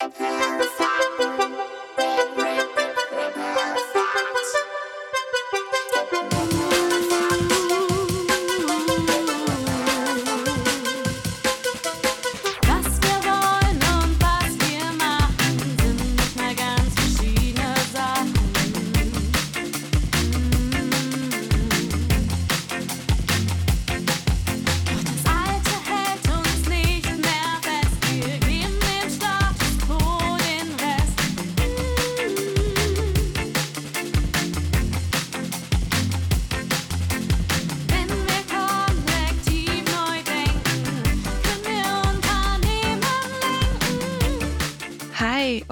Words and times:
Was 0.00 1.27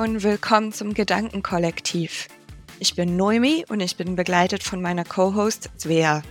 und 0.07 0.23
willkommen 0.23 0.73
zum 0.73 0.95
Gedankenkollektiv. 0.95 2.29
Ich 2.79 2.95
bin 2.95 3.17
Noemi 3.17 3.65
und 3.69 3.81
ich 3.81 3.97
bin 3.97 4.15
begleitet 4.15 4.63
von 4.63 4.81
meiner 4.81 5.05
Co-Host 5.05 5.69
Svea. 5.77 6.23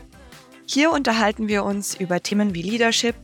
Hier 0.65 0.91
unterhalten 0.91 1.49
wir 1.49 1.65
uns 1.65 1.93
über 1.93 2.23
Themen 2.23 2.55
wie 2.55 2.61
Leadership, 2.61 3.15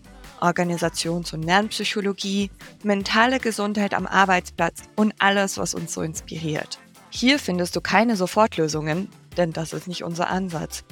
Organisations- 0.42 1.34
und 1.34 1.44
Lernpsychologie, 1.44 2.52
mentale 2.84 3.40
Gesundheit 3.40 3.94
am 3.94 4.06
Arbeitsplatz 4.06 4.82
und 4.98 5.14
alles, 5.20 5.58
was 5.58 5.74
uns 5.74 5.94
so 5.94 6.02
inspiriert. 6.02 6.80
Hier 7.12 7.40
findest 7.40 7.78
du 7.78 7.80
keine 7.80 8.18
Sofortlösungen, 8.18 9.08
denn 9.38 9.54
das 9.54 9.72
ist 9.72 9.88
nicht 9.88 10.04
unser 10.04 10.30
Ansatz. 10.30 10.84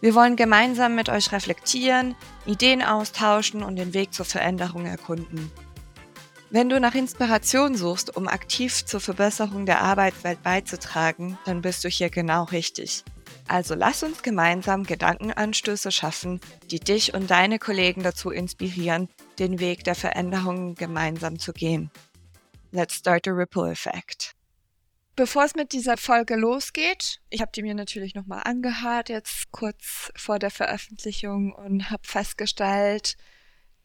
Wir 0.00 0.16
wollen 0.16 0.34
gemeinsam 0.34 0.96
mit 0.96 1.10
euch 1.10 1.30
reflektieren, 1.30 2.16
Ideen 2.44 2.82
austauschen 2.82 3.62
und 3.62 3.76
den 3.76 3.94
Weg 3.94 4.12
zur 4.12 4.26
Veränderung 4.26 4.84
erkunden. 4.84 5.52
Wenn 6.48 6.68
du 6.68 6.78
nach 6.78 6.94
Inspiration 6.94 7.74
suchst, 7.74 8.16
um 8.16 8.28
aktiv 8.28 8.84
zur 8.84 9.00
Verbesserung 9.00 9.66
der 9.66 9.80
Arbeitswelt 9.80 10.44
beizutragen, 10.44 11.36
dann 11.44 11.60
bist 11.60 11.82
du 11.82 11.88
hier 11.88 12.08
genau 12.08 12.44
richtig. 12.44 13.02
Also 13.48 13.74
lass 13.74 14.04
uns 14.04 14.22
gemeinsam 14.22 14.84
Gedankenanstöße 14.84 15.90
schaffen, 15.90 16.40
die 16.70 16.78
dich 16.78 17.14
und 17.14 17.32
deine 17.32 17.58
Kollegen 17.58 18.04
dazu 18.04 18.30
inspirieren, 18.30 19.08
den 19.40 19.58
Weg 19.58 19.82
der 19.82 19.96
Veränderungen 19.96 20.76
gemeinsam 20.76 21.40
zu 21.40 21.52
gehen. 21.52 21.90
Let's 22.70 22.94
start 22.94 23.24
the 23.24 23.30
ripple 23.30 23.68
effect. 23.68 24.32
Bevor 25.16 25.44
es 25.44 25.54
mit 25.56 25.72
dieser 25.72 25.96
Folge 25.96 26.36
losgeht, 26.36 27.20
ich 27.30 27.40
habe 27.40 27.50
die 27.54 27.62
mir 27.62 27.74
natürlich 27.74 28.14
nochmal 28.14 28.42
angehört, 28.44 29.08
jetzt 29.08 29.50
kurz 29.50 30.12
vor 30.14 30.38
der 30.38 30.50
Veröffentlichung 30.50 31.52
und 31.52 31.90
habe 31.90 32.06
festgestellt, 32.06 33.16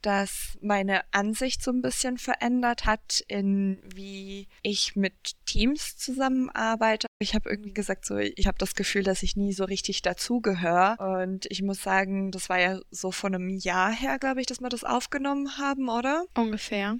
dass 0.01 0.57
meine 0.61 1.01
Ansicht 1.11 1.63
so 1.63 1.71
ein 1.71 1.81
bisschen 1.81 2.17
verändert 2.17 2.85
hat, 2.85 3.23
in 3.27 3.81
wie 3.93 4.47
ich 4.61 4.95
mit 4.95 5.13
Teams 5.45 5.97
zusammenarbeite. 5.97 7.07
Ich 7.19 7.35
habe 7.35 7.49
irgendwie 7.49 7.73
gesagt, 7.73 8.05
so 8.05 8.17
ich 8.17 8.47
habe 8.47 8.57
das 8.57 8.75
Gefühl, 8.75 9.03
dass 9.03 9.23
ich 9.23 9.35
nie 9.35 9.53
so 9.53 9.65
richtig 9.65 10.01
dazugehöre. 10.01 10.97
Und 11.21 11.45
ich 11.49 11.61
muss 11.61 11.81
sagen, 11.81 12.31
das 12.31 12.49
war 12.49 12.59
ja 12.59 12.79
so 12.89 13.11
vor 13.11 13.29
einem 13.29 13.49
Jahr 13.49 13.91
her, 13.91 14.19
glaube 14.19 14.41
ich, 14.41 14.47
dass 14.47 14.61
wir 14.61 14.69
das 14.69 14.83
aufgenommen 14.83 15.57
haben, 15.57 15.89
oder? 15.89 16.25
Ungefähr. 16.35 16.97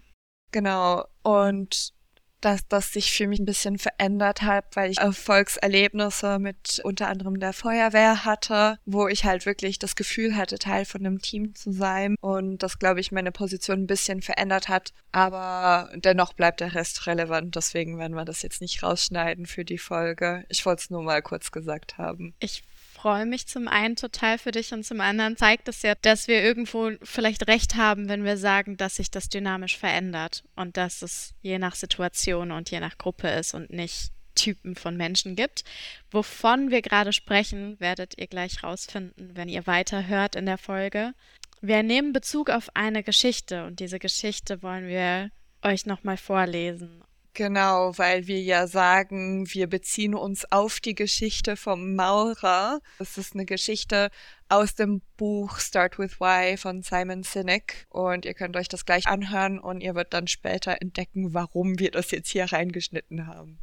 Genau. 0.51 1.05
Und 1.23 1.93
dass 2.41 2.67
das 2.67 2.91
sich 2.91 3.11
für 3.11 3.27
mich 3.27 3.39
ein 3.39 3.45
bisschen 3.45 3.77
verändert 3.77 4.41
hat, 4.41 4.65
weil 4.73 4.91
ich 4.91 4.97
Erfolgserlebnisse 4.97 6.39
mit 6.39 6.81
unter 6.83 7.07
anderem 7.07 7.39
der 7.39 7.53
Feuerwehr 7.53 8.25
hatte, 8.25 8.77
wo 8.85 9.07
ich 9.07 9.25
halt 9.25 9.45
wirklich 9.45 9.79
das 9.79 9.95
Gefühl 9.95 10.35
hatte, 10.35 10.59
Teil 10.59 10.85
von 10.85 11.05
einem 11.05 11.21
Team 11.21 11.55
zu 11.55 11.71
sein 11.71 12.15
und 12.21 12.63
das, 12.63 12.79
glaube 12.79 12.99
ich, 12.99 13.11
meine 13.11 13.31
Position 13.31 13.83
ein 13.83 13.87
bisschen 13.87 14.21
verändert 14.21 14.69
hat, 14.69 14.93
aber 15.11 15.89
dennoch 15.95 16.33
bleibt 16.33 16.59
der 16.59 16.73
Rest 16.73 17.07
relevant, 17.07 17.55
deswegen 17.55 17.97
werden 17.97 18.15
wir 18.15 18.25
das 18.25 18.41
jetzt 18.41 18.61
nicht 18.61 18.83
rausschneiden 18.83 19.45
für 19.45 19.65
die 19.65 19.77
Folge. 19.77 20.45
Ich 20.49 20.65
wollte 20.65 20.81
es 20.81 20.89
nur 20.89 21.03
mal 21.03 21.21
kurz 21.21 21.51
gesagt 21.51 21.97
haben. 21.97 22.33
Ich 22.39 22.63
freue 23.01 23.25
mich 23.25 23.47
zum 23.47 23.67
einen 23.67 23.95
total 23.95 24.37
für 24.37 24.51
dich 24.51 24.73
und 24.73 24.85
zum 24.85 25.01
anderen 25.01 25.35
zeigt 25.35 25.67
es 25.67 25.81
ja, 25.81 25.95
dass 25.95 26.27
wir 26.27 26.43
irgendwo 26.43 26.91
vielleicht 27.01 27.47
recht 27.47 27.75
haben, 27.75 28.07
wenn 28.09 28.23
wir 28.23 28.37
sagen, 28.37 28.77
dass 28.77 28.97
sich 28.97 29.09
das 29.09 29.27
dynamisch 29.27 29.75
verändert 29.75 30.43
und 30.55 30.77
dass 30.77 31.01
es 31.01 31.33
je 31.41 31.57
nach 31.57 31.73
Situation 31.73 32.51
und 32.51 32.69
je 32.69 32.79
nach 32.79 32.99
Gruppe 32.99 33.27
ist 33.29 33.55
und 33.55 33.71
nicht 33.71 34.11
Typen 34.35 34.75
von 34.75 34.97
Menschen 34.97 35.35
gibt. 35.35 35.63
Wovon 36.11 36.69
wir 36.69 36.83
gerade 36.83 37.11
sprechen, 37.11 37.79
werdet 37.79 38.19
ihr 38.19 38.27
gleich 38.27 38.63
rausfinden, 38.63 39.31
wenn 39.35 39.49
ihr 39.49 39.65
weiterhört 39.65 40.35
in 40.35 40.45
der 40.45 40.59
Folge. 40.59 41.13
Wir 41.59 41.81
nehmen 41.81 42.13
Bezug 42.13 42.51
auf 42.51 42.69
eine 42.75 43.01
Geschichte 43.01 43.65
und 43.65 43.79
diese 43.79 43.97
Geschichte 43.97 44.61
wollen 44.61 44.87
wir 44.87 45.31
euch 45.63 45.87
nochmal 45.87 46.17
vorlesen. 46.17 47.03
Genau, 47.33 47.97
weil 47.97 48.27
wir 48.27 48.41
ja 48.41 48.67
sagen, 48.67 49.45
wir 49.53 49.67
beziehen 49.67 50.15
uns 50.15 50.51
auf 50.51 50.81
die 50.81 50.95
Geschichte 50.95 51.55
vom 51.55 51.95
Maurer. 51.95 52.81
Es 52.99 53.17
ist 53.17 53.35
eine 53.35 53.45
Geschichte 53.45 54.09
aus 54.49 54.75
dem 54.75 55.01
Buch 55.15 55.59
Start 55.59 55.97
with 55.97 56.19
Why 56.19 56.57
von 56.57 56.81
Simon 56.81 57.23
Sinek 57.23 57.85
und 57.87 58.25
ihr 58.25 58.33
könnt 58.33 58.57
euch 58.57 58.67
das 58.67 58.85
gleich 58.85 59.07
anhören 59.07 59.59
und 59.59 59.79
ihr 59.79 59.95
wird 59.95 60.13
dann 60.13 60.27
später 60.27 60.81
entdecken, 60.81 61.33
warum 61.33 61.79
wir 61.79 61.91
das 61.91 62.11
jetzt 62.11 62.29
hier 62.29 62.51
reingeschnitten 62.51 63.27
haben. 63.27 63.59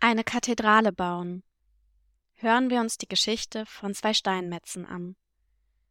Eine 0.00 0.24
Kathedrale 0.24 0.92
bauen. 0.92 1.42
Hören 2.36 2.70
wir 2.70 2.80
uns 2.80 2.96
die 2.96 3.08
Geschichte 3.08 3.66
von 3.66 3.92
zwei 3.92 4.14
Steinmetzen 4.14 4.86
an. 4.86 5.14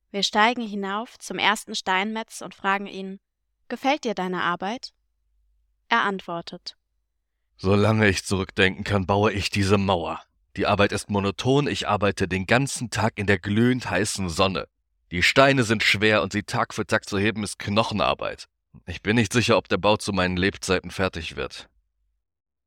Wir 0.09 0.23
steigen 0.23 0.65
hinauf 0.65 1.19
zum 1.19 1.37
ersten 1.37 1.75
Steinmetz 1.75 2.41
und 2.41 2.55
fragen 2.55 2.87
ihn, 2.87 3.19
Gefällt 3.69 4.03
dir 4.03 4.15
deine 4.15 4.43
Arbeit? 4.43 4.93
Er 5.87 6.01
antwortet, 6.03 6.75
Solange 7.61 8.07
ich 8.07 8.23
zurückdenken 8.23 8.85
kann, 8.85 9.05
baue 9.05 9.33
ich 9.33 9.49
diese 9.49 9.77
Mauer. 9.77 10.21
Die 10.55 10.65
Arbeit 10.65 10.93
ist 10.93 11.09
monoton, 11.09 11.67
ich 11.67 11.89
arbeite 11.89 12.27
den 12.27 12.45
ganzen 12.45 12.89
Tag 12.89 13.19
in 13.19 13.27
der 13.27 13.37
glühend 13.37 13.89
heißen 13.89 14.29
Sonne. 14.29 14.67
Die 15.11 15.23
Steine 15.23 15.63
sind 15.63 15.83
schwer 15.83 16.21
und 16.21 16.31
sie 16.31 16.43
Tag 16.43 16.73
für 16.73 16.85
Tag 16.85 17.07
zu 17.07 17.19
heben 17.19 17.43
ist 17.43 17.59
Knochenarbeit. 17.59 18.47
Ich 18.85 19.01
bin 19.01 19.17
nicht 19.17 19.33
sicher, 19.33 19.57
ob 19.57 19.67
der 19.67 19.77
Bau 19.77 19.97
zu 19.97 20.13
meinen 20.13 20.37
Lebzeiten 20.37 20.89
fertig 20.89 21.35
wird. 21.35 21.69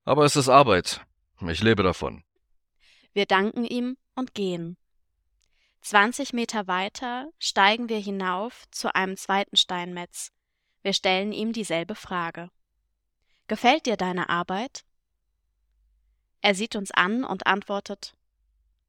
Aber 0.05 0.25
es 0.25 0.37
ist 0.37 0.49
Arbeit. 0.51 1.01
Ich 1.49 1.63
lebe 1.63 1.83
davon. 1.83 2.23
Wir 3.15 3.25
danken 3.27 3.65
ihm 3.65 3.97
und 4.15 4.35
gehen. 4.35 4.77
20 5.81 6.35
Meter 6.35 6.67
weiter 6.67 7.31
steigen 7.39 7.89
wir 7.89 7.99
hinauf 7.99 8.65
zu 8.71 8.95
einem 8.95 9.17
zweiten 9.17 9.57
Steinmetz. 9.57 10.33
Wir 10.83 10.93
stellen 10.93 11.33
ihm 11.33 11.53
dieselbe 11.53 11.95
Frage. 11.95 12.51
Gefällt 13.47 13.87
dir 13.87 13.97
deine 13.97 14.29
Arbeit? 14.29 14.85
Er 16.41 16.55
sieht 16.55 16.75
uns 16.75 16.91
an 16.91 17.25
und 17.25 17.47
antwortet, 17.47 18.15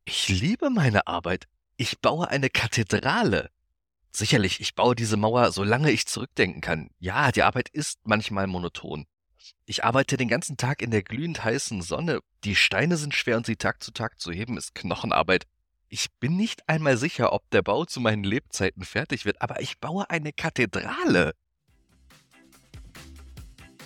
Ich 0.05 0.27
liebe 0.27 0.69
meine 0.69 1.07
Arbeit. 1.07 1.47
Ich 1.77 1.99
baue 1.99 2.27
eine 2.29 2.49
Kathedrale. 2.49 3.49
Sicherlich, 4.11 4.59
ich 4.59 4.75
baue 4.75 4.95
diese 4.95 5.17
Mauer, 5.17 5.51
solange 5.51 5.91
ich 5.91 6.05
zurückdenken 6.05 6.61
kann. 6.61 6.89
Ja, 6.99 7.31
die 7.31 7.43
Arbeit 7.43 7.69
ist 7.69 7.99
manchmal 8.03 8.47
monoton. 8.47 9.05
Ich 9.65 9.83
arbeite 9.83 10.17
den 10.17 10.27
ganzen 10.27 10.57
Tag 10.57 10.81
in 10.81 10.91
der 10.91 11.03
glühend 11.03 11.43
heißen 11.43 11.81
Sonne. 11.81 12.19
Die 12.43 12.55
Steine 12.55 12.97
sind 12.97 13.13
schwer 13.13 13.37
und 13.37 13.45
sie 13.45 13.55
Tag 13.55 13.83
zu 13.83 13.91
Tag 13.91 14.19
zu 14.19 14.31
heben 14.31 14.57
ist 14.57 14.75
Knochenarbeit. 14.75 15.45
Ich 15.89 16.11
bin 16.19 16.37
nicht 16.37 16.67
einmal 16.67 16.97
sicher, 16.97 17.33
ob 17.33 17.49
der 17.51 17.61
Bau 17.61 17.85
zu 17.85 17.99
meinen 17.99 18.23
Lebzeiten 18.23 18.83
fertig 18.83 19.25
wird, 19.25 19.41
aber 19.41 19.61
ich 19.61 19.79
baue 19.79 20.09
eine 20.09 20.33
Kathedrale. 20.33 21.33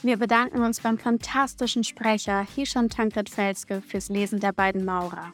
Wir 0.03 0.17
bedanken 0.17 0.61
uns 0.61 0.81
beim 0.81 0.97
fantastischen 0.97 1.83
Sprecher 1.83 2.45
Hisham 2.55 2.89
Tankred 2.89 3.29
Felske 3.29 3.81
fürs 3.81 4.09
Lesen 4.09 4.39
der 4.39 4.53
beiden 4.53 4.85
Maurer. 4.85 5.33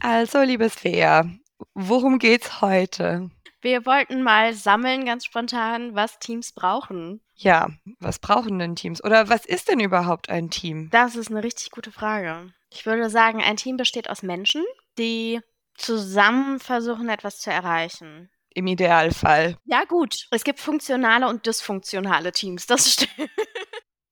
Also, 0.00 0.42
liebe 0.42 0.68
Svea, 0.68 1.28
worum 1.74 2.18
geht's 2.18 2.60
heute? 2.60 3.30
wir 3.62 3.86
wollten 3.86 4.22
mal 4.22 4.54
sammeln, 4.54 5.04
ganz 5.06 5.24
spontan, 5.24 5.94
was 5.94 6.18
Teams 6.18 6.52
brauchen. 6.52 7.20
Ja, 7.36 7.68
was 8.00 8.18
brauchen 8.18 8.58
denn 8.58 8.76
Teams? 8.76 9.02
Oder 9.02 9.28
was 9.28 9.46
ist 9.46 9.68
denn 9.68 9.80
überhaupt 9.80 10.28
ein 10.28 10.50
Team? 10.50 10.90
Das 10.90 11.16
ist 11.16 11.30
eine 11.30 11.42
richtig 11.42 11.70
gute 11.70 11.92
Frage. 11.92 12.52
Ich 12.70 12.84
würde 12.86 13.08
sagen, 13.08 13.40
ein 13.40 13.56
Team 13.56 13.76
besteht 13.76 14.10
aus 14.10 14.22
Menschen, 14.22 14.64
die 14.98 15.40
zusammen 15.74 16.58
versuchen, 16.58 17.08
etwas 17.08 17.38
zu 17.38 17.50
erreichen. 17.50 18.28
Im 18.54 18.66
Idealfall. 18.66 19.56
Ja, 19.64 19.84
gut. 19.84 20.26
Es 20.30 20.44
gibt 20.44 20.60
funktionale 20.60 21.28
und 21.28 21.46
dysfunktionale 21.46 22.32
Teams, 22.32 22.66
das 22.66 22.92
stimmt. 22.92 23.30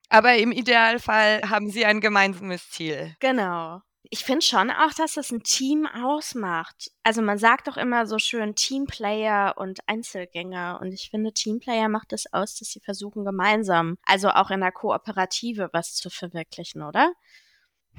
Aber 0.08 0.34
im 0.36 0.50
Idealfall 0.52 1.42
haben 1.48 1.70
sie 1.70 1.84
ein 1.84 2.00
gemeinsames 2.00 2.68
Ziel. 2.70 3.14
genau. 3.20 3.80
Ich 4.12 4.24
finde 4.24 4.44
schon 4.44 4.72
auch, 4.72 4.92
dass 4.92 5.16
es 5.16 5.30
ein 5.30 5.44
Team 5.44 5.86
ausmacht. 5.86 6.90
Also 7.04 7.22
man 7.22 7.38
sagt 7.38 7.68
doch 7.68 7.76
immer 7.76 8.06
so 8.06 8.18
schön 8.18 8.56
Teamplayer 8.56 9.54
und 9.56 9.78
Einzelgänger. 9.86 10.80
Und 10.82 10.92
ich 10.92 11.10
finde, 11.10 11.32
Teamplayer 11.32 11.88
macht 11.88 12.12
es 12.12 12.32
aus, 12.32 12.56
dass 12.56 12.70
sie 12.70 12.80
versuchen, 12.80 13.24
gemeinsam, 13.24 13.98
also 14.02 14.30
auch 14.30 14.50
in 14.50 14.60
der 14.60 14.72
Kooperative 14.72 15.68
was 15.72 15.94
zu 15.94 16.10
verwirklichen, 16.10 16.82
oder? 16.82 17.12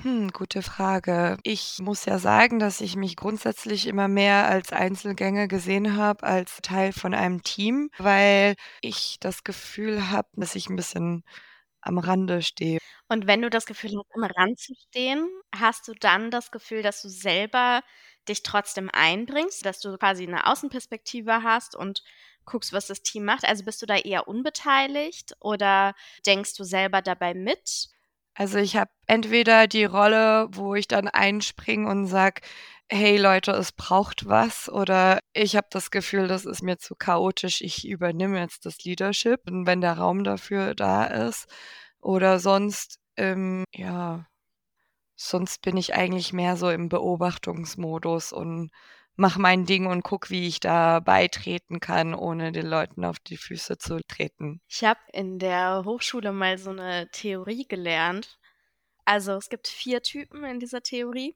Hm, 0.03 0.30
gute 0.31 0.63
Frage. 0.63 1.38
Ich 1.44 1.77
muss 1.80 2.06
ja 2.06 2.18
sagen, 2.18 2.57
dass 2.59 2.81
ich 2.81 2.95
mich 2.95 3.15
grundsätzlich 3.15 3.86
immer 3.88 4.07
mehr 4.07 4.48
als 4.48 4.71
Einzelgänger 4.74 5.48
gesehen 5.48 5.95
habe, 5.95 6.24
als 6.24 6.57
Teil 6.63 6.92
von 6.92 7.13
einem 7.13 7.44
Team, 7.44 7.92
weil 8.00 8.56
ich 8.81 9.18
das 9.19 9.44
Gefühl 9.44 10.09
habe, 10.09 10.27
dass 10.33 10.56
ich 10.56 10.69
ein 10.69 10.75
bisschen 10.75 11.24
am 11.81 12.00
Rande 12.00 12.42
stehe. 12.42 12.80
Und 13.09 13.27
wenn 13.27 13.42
du 13.44 13.50
das 13.51 13.65
Gefühl 13.68 13.92
hast, 13.92 14.15
am 14.15 14.24
Rand 14.24 14.59
zu 14.59 14.74
stehen, 14.89 15.27
hast 15.56 15.88
du 15.88 15.94
dann 15.94 16.31
das 16.31 16.50
Gefühl, 16.51 16.81
dass 16.81 17.01
du 17.04 17.09
selber 17.09 17.83
dich 18.27 18.42
trotzdem 18.44 18.89
einbringst, 18.92 19.65
dass 19.65 19.80
du 19.81 19.97
quasi 19.97 20.24
eine 20.27 20.47
Außenperspektive 20.47 21.44
hast 21.44 21.75
und 21.75 22.04
guckst, 22.45 22.74
was 22.74 22.88
das 22.88 23.04
Team 23.04 23.25
macht? 23.25 23.45
Also 23.45 23.65
bist 23.65 23.81
du 23.81 23.86
da 23.86 23.97
eher 23.97 24.27
unbeteiligt 24.27 25.36
oder 25.39 25.94
denkst 26.25 26.56
du 26.56 26.63
selber 26.63 27.01
dabei 27.04 27.33
mit? 27.36 27.91
Also 28.36 28.60
ich 28.60 28.78
habe 28.78 28.89
entweder 29.07 29.68
die 29.68 29.83
Rolle, 29.83 30.48
wo 30.51 30.74
ich 30.75 30.88
dann 30.88 31.07
einspringe 31.10 31.89
und 31.89 32.07
sage, 32.07 32.42
hey 32.89 33.18
Leute, 33.18 33.51
es 33.51 33.72
braucht 33.74 34.28
was, 34.28 34.69
oder 34.69 35.19
ich 35.33 35.56
habe 35.56 35.68
das 35.69 35.92
Gefühl, 35.92 36.28
das 36.28 36.45
ist 36.45 36.62
mir 36.63 36.78
zu 36.78 36.95
chaotisch, 36.95 37.62
ich 37.62 37.88
übernehme 37.88 38.39
jetzt 38.39 38.66
das 38.66 38.83
Leadership, 38.83 39.42
und 39.50 39.66
wenn 39.66 39.81
der 39.81 39.98
Raum 39.98 40.24
dafür 40.24 40.75
da 40.75 41.06
ist. 41.06 41.48
Oder 42.00 42.39
sonst, 42.39 43.00
ähm, 43.18 43.63
ja, 43.75 44.25
sonst 45.16 45.62
bin 45.63 45.78
ich 45.78 45.95
eigentlich 45.95 46.33
mehr 46.33 46.57
so 46.57 46.69
im 46.69 46.89
Beobachtungsmodus 46.89 48.33
und 48.33 48.72
mache 49.16 49.40
mein 49.40 49.66
Ding 49.66 49.86
und 49.86 50.04
guck, 50.04 50.30
wie 50.30 50.48
ich 50.48 50.60
da 50.60 51.00
beitreten 51.00 51.80
kann, 51.80 52.13
ohne 52.13 52.52
den 52.52 52.66
Leuten 52.66 53.06
auf 53.06 53.19
die 53.19 53.38
Füße 53.38 53.78
zu 53.78 54.00
treten. 54.08 54.62
Ich 54.68 54.84
habe 54.84 55.00
in 55.13 55.40
der 55.40 55.84
Hochschule 55.86 56.31
mal 56.31 56.58
so 56.58 56.72
eine 56.72 57.10
Theorie 57.12 57.68
gelernt. 57.68 58.40
Also 59.06 59.34
es 59.34 59.50
gibt 59.50 59.68
vier 59.68 60.02
Typen 60.02 60.44
in 60.44 60.60
dieser 60.60 60.81
Theorie. 60.81 61.36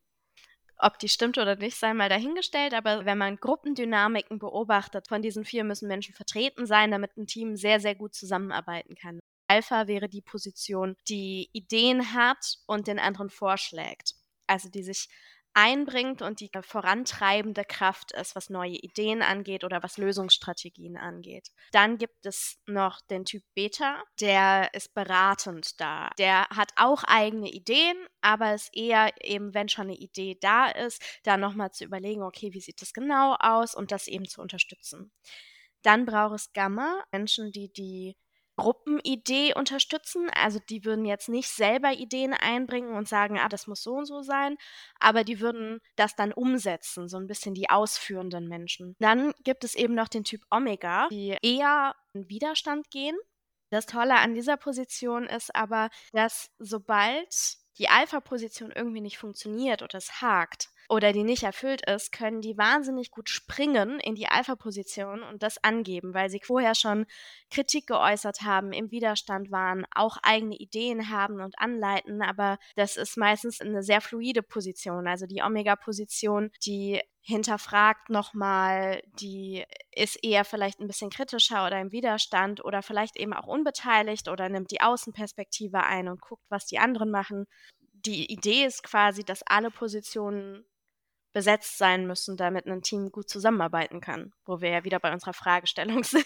Ob 0.77 0.99
die 0.99 1.07
stimmt 1.07 1.37
oder 1.37 1.55
nicht, 1.55 1.77
sei 1.77 1.93
mal 1.93 2.09
dahingestellt, 2.09 2.73
aber 2.73 3.05
wenn 3.05 3.17
man 3.17 3.37
Gruppendynamiken 3.37 4.39
beobachtet, 4.39 5.07
von 5.07 5.21
diesen 5.21 5.45
vier 5.45 5.63
müssen 5.63 5.87
Menschen 5.87 6.13
vertreten 6.13 6.65
sein, 6.65 6.91
damit 6.91 7.15
ein 7.15 7.27
Team 7.27 7.55
sehr, 7.55 7.79
sehr 7.79 7.95
gut 7.95 8.13
zusammenarbeiten 8.13 8.95
kann. 8.95 9.19
Alpha 9.47 9.87
wäre 9.87 10.09
die 10.09 10.21
Position, 10.21 10.95
die 11.07 11.49
Ideen 11.53 12.13
hat 12.13 12.57
und 12.65 12.87
den 12.87 12.99
anderen 12.99 13.29
vorschlägt. 13.29 14.15
Also 14.47 14.69
die 14.69 14.83
sich 14.83 15.07
einbringt 15.55 16.21
und 16.21 16.41
die 16.41 16.51
vorantreibende 16.61 17.63
Kraft 17.63 18.11
ist, 18.11 18.35
was 18.35 18.49
neue 18.49 18.75
Ideen 18.75 19.21
angeht 19.21 19.63
oder 19.63 19.81
was 19.81 19.97
Lösungsstrategien 19.97 20.97
angeht. 20.97 21.49
Dann 21.71 21.97
gibt 21.97 22.25
es 22.25 22.59
noch 22.67 23.01
den 23.09 23.25
Typ 23.25 23.43
Beta, 23.55 24.03
der 24.19 24.73
ist 24.73 24.93
beratend 24.93 25.79
da. 25.79 26.09
Der 26.19 26.47
hat 26.49 26.71
auch 26.75 27.03
eigene 27.05 27.49
Ideen, 27.49 27.97
aber 28.21 28.53
ist 28.53 28.69
eher 28.75 29.11
eben, 29.21 29.53
wenn 29.53 29.69
schon 29.69 29.85
eine 29.85 29.95
Idee 29.95 30.37
da 30.41 30.67
ist, 30.67 31.01
da 31.23 31.37
nochmal 31.37 31.71
zu 31.71 31.85
überlegen, 31.85 32.21
okay, 32.21 32.53
wie 32.53 32.61
sieht 32.61 32.81
das 32.81 32.93
genau 32.93 33.35
aus 33.39 33.73
und 33.75 33.91
das 33.91 34.07
eben 34.07 34.27
zu 34.27 34.41
unterstützen. 34.41 35.11
Dann 35.83 36.05
braucht 36.05 36.35
es 36.35 36.53
Gamma, 36.53 37.03
Menschen, 37.11 37.51
die 37.51 37.71
die 37.71 38.17
Gruppenidee 38.55 39.53
unterstützen. 39.53 40.29
Also 40.29 40.59
die 40.69 40.85
würden 40.85 41.05
jetzt 41.05 41.29
nicht 41.29 41.49
selber 41.49 41.93
Ideen 41.93 42.33
einbringen 42.33 42.95
und 42.95 43.07
sagen, 43.07 43.37
ah, 43.39 43.49
das 43.49 43.67
muss 43.67 43.83
so 43.83 43.93
und 43.93 44.05
so 44.05 44.21
sein, 44.21 44.57
aber 44.99 45.23
die 45.23 45.39
würden 45.39 45.79
das 45.95 46.15
dann 46.15 46.31
umsetzen, 46.31 47.07
so 47.07 47.17
ein 47.17 47.27
bisschen 47.27 47.53
die 47.53 47.69
ausführenden 47.69 48.47
Menschen. 48.47 48.95
Dann 48.99 49.33
gibt 49.43 49.63
es 49.63 49.75
eben 49.75 49.93
noch 49.93 50.07
den 50.07 50.23
Typ 50.23 50.41
Omega, 50.49 51.07
die 51.09 51.37
eher 51.41 51.95
in 52.13 52.29
Widerstand 52.29 52.89
gehen. 52.91 53.17
Das 53.71 53.85
Tolle 53.85 54.15
an 54.15 54.33
dieser 54.33 54.57
Position 54.57 55.25
ist 55.25 55.53
aber, 55.55 55.89
dass 56.13 56.49
sobald 56.59 57.57
die 57.77 57.89
Alpha-Position 57.89 58.71
irgendwie 58.71 59.01
nicht 59.01 59.17
funktioniert 59.17 59.81
oder 59.81 59.97
es 59.97 60.21
hakt, 60.21 60.69
oder 60.89 61.13
die 61.13 61.23
nicht 61.23 61.43
erfüllt 61.43 61.87
ist, 61.89 62.11
können 62.11 62.41
die 62.41 62.57
wahnsinnig 62.57 63.11
gut 63.11 63.29
springen 63.29 63.99
in 63.99 64.15
die 64.15 64.27
Alpha-Position 64.27 65.23
und 65.23 65.43
das 65.43 65.63
angeben, 65.63 66.13
weil 66.13 66.29
sie 66.29 66.41
vorher 66.43 66.75
schon 66.75 67.05
Kritik 67.49 67.87
geäußert 67.87 68.41
haben, 68.41 68.71
im 68.73 68.91
Widerstand 68.91 69.51
waren, 69.51 69.85
auch 69.93 70.17
eigene 70.23 70.55
Ideen 70.55 71.09
haben 71.09 71.41
und 71.41 71.57
anleiten, 71.59 72.21
aber 72.21 72.57
das 72.75 72.97
ist 72.97 73.17
meistens 73.17 73.61
eine 73.61 73.83
sehr 73.83 74.01
fluide 74.01 74.43
Position. 74.43 75.07
Also 75.07 75.25
die 75.25 75.41
Omega-Position, 75.41 76.51
die 76.65 77.01
hinterfragt 77.21 78.09
nochmal, 78.11 79.01
die 79.19 79.65
ist 79.91 80.23
eher 80.23 80.45
vielleicht 80.45 80.79
ein 80.79 80.87
bisschen 80.87 81.09
kritischer 81.09 81.65
oder 81.65 81.81
im 81.81 81.91
Widerstand 81.91 82.63
oder 82.63 82.83
vielleicht 82.83 83.17
eben 83.17 83.33
auch 83.33 83.47
unbeteiligt 83.47 84.27
oder 84.27 84.47
nimmt 84.47 84.69
die 84.69 84.81
Außenperspektive 84.81 85.83
ein 85.83 86.07
und 86.07 86.21
guckt, 86.21 86.45
was 86.49 86.67
die 86.67 86.77
anderen 86.77 87.09
machen. 87.09 87.47
Die 87.93 88.31
Idee 88.31 88.65
ist 88.65 88.83
quasi, 88.83 89.23
dass 89.23 89.41
alle 89.41 89.71
Positionen 89.71 90.65
besetzt 91.35 91.77
sein 91.77 92.07
müssen, 92.07 92.37
damit 92.37 92.65
ein 92.65 92.81
Team 92.81 93.11
gut 93.11 93.29
zusammenarbeiten 93.29 93.99
kann, 93.99 94.31
wo 94.45 94.61
wir 94.61 94.69
ja 94.69 94.85
wieder 94.85 94.99
bei 94.99 95.11
unserer 95.11 95.33
Fragestellung 95.33 96.03
sind. 96.03 96.25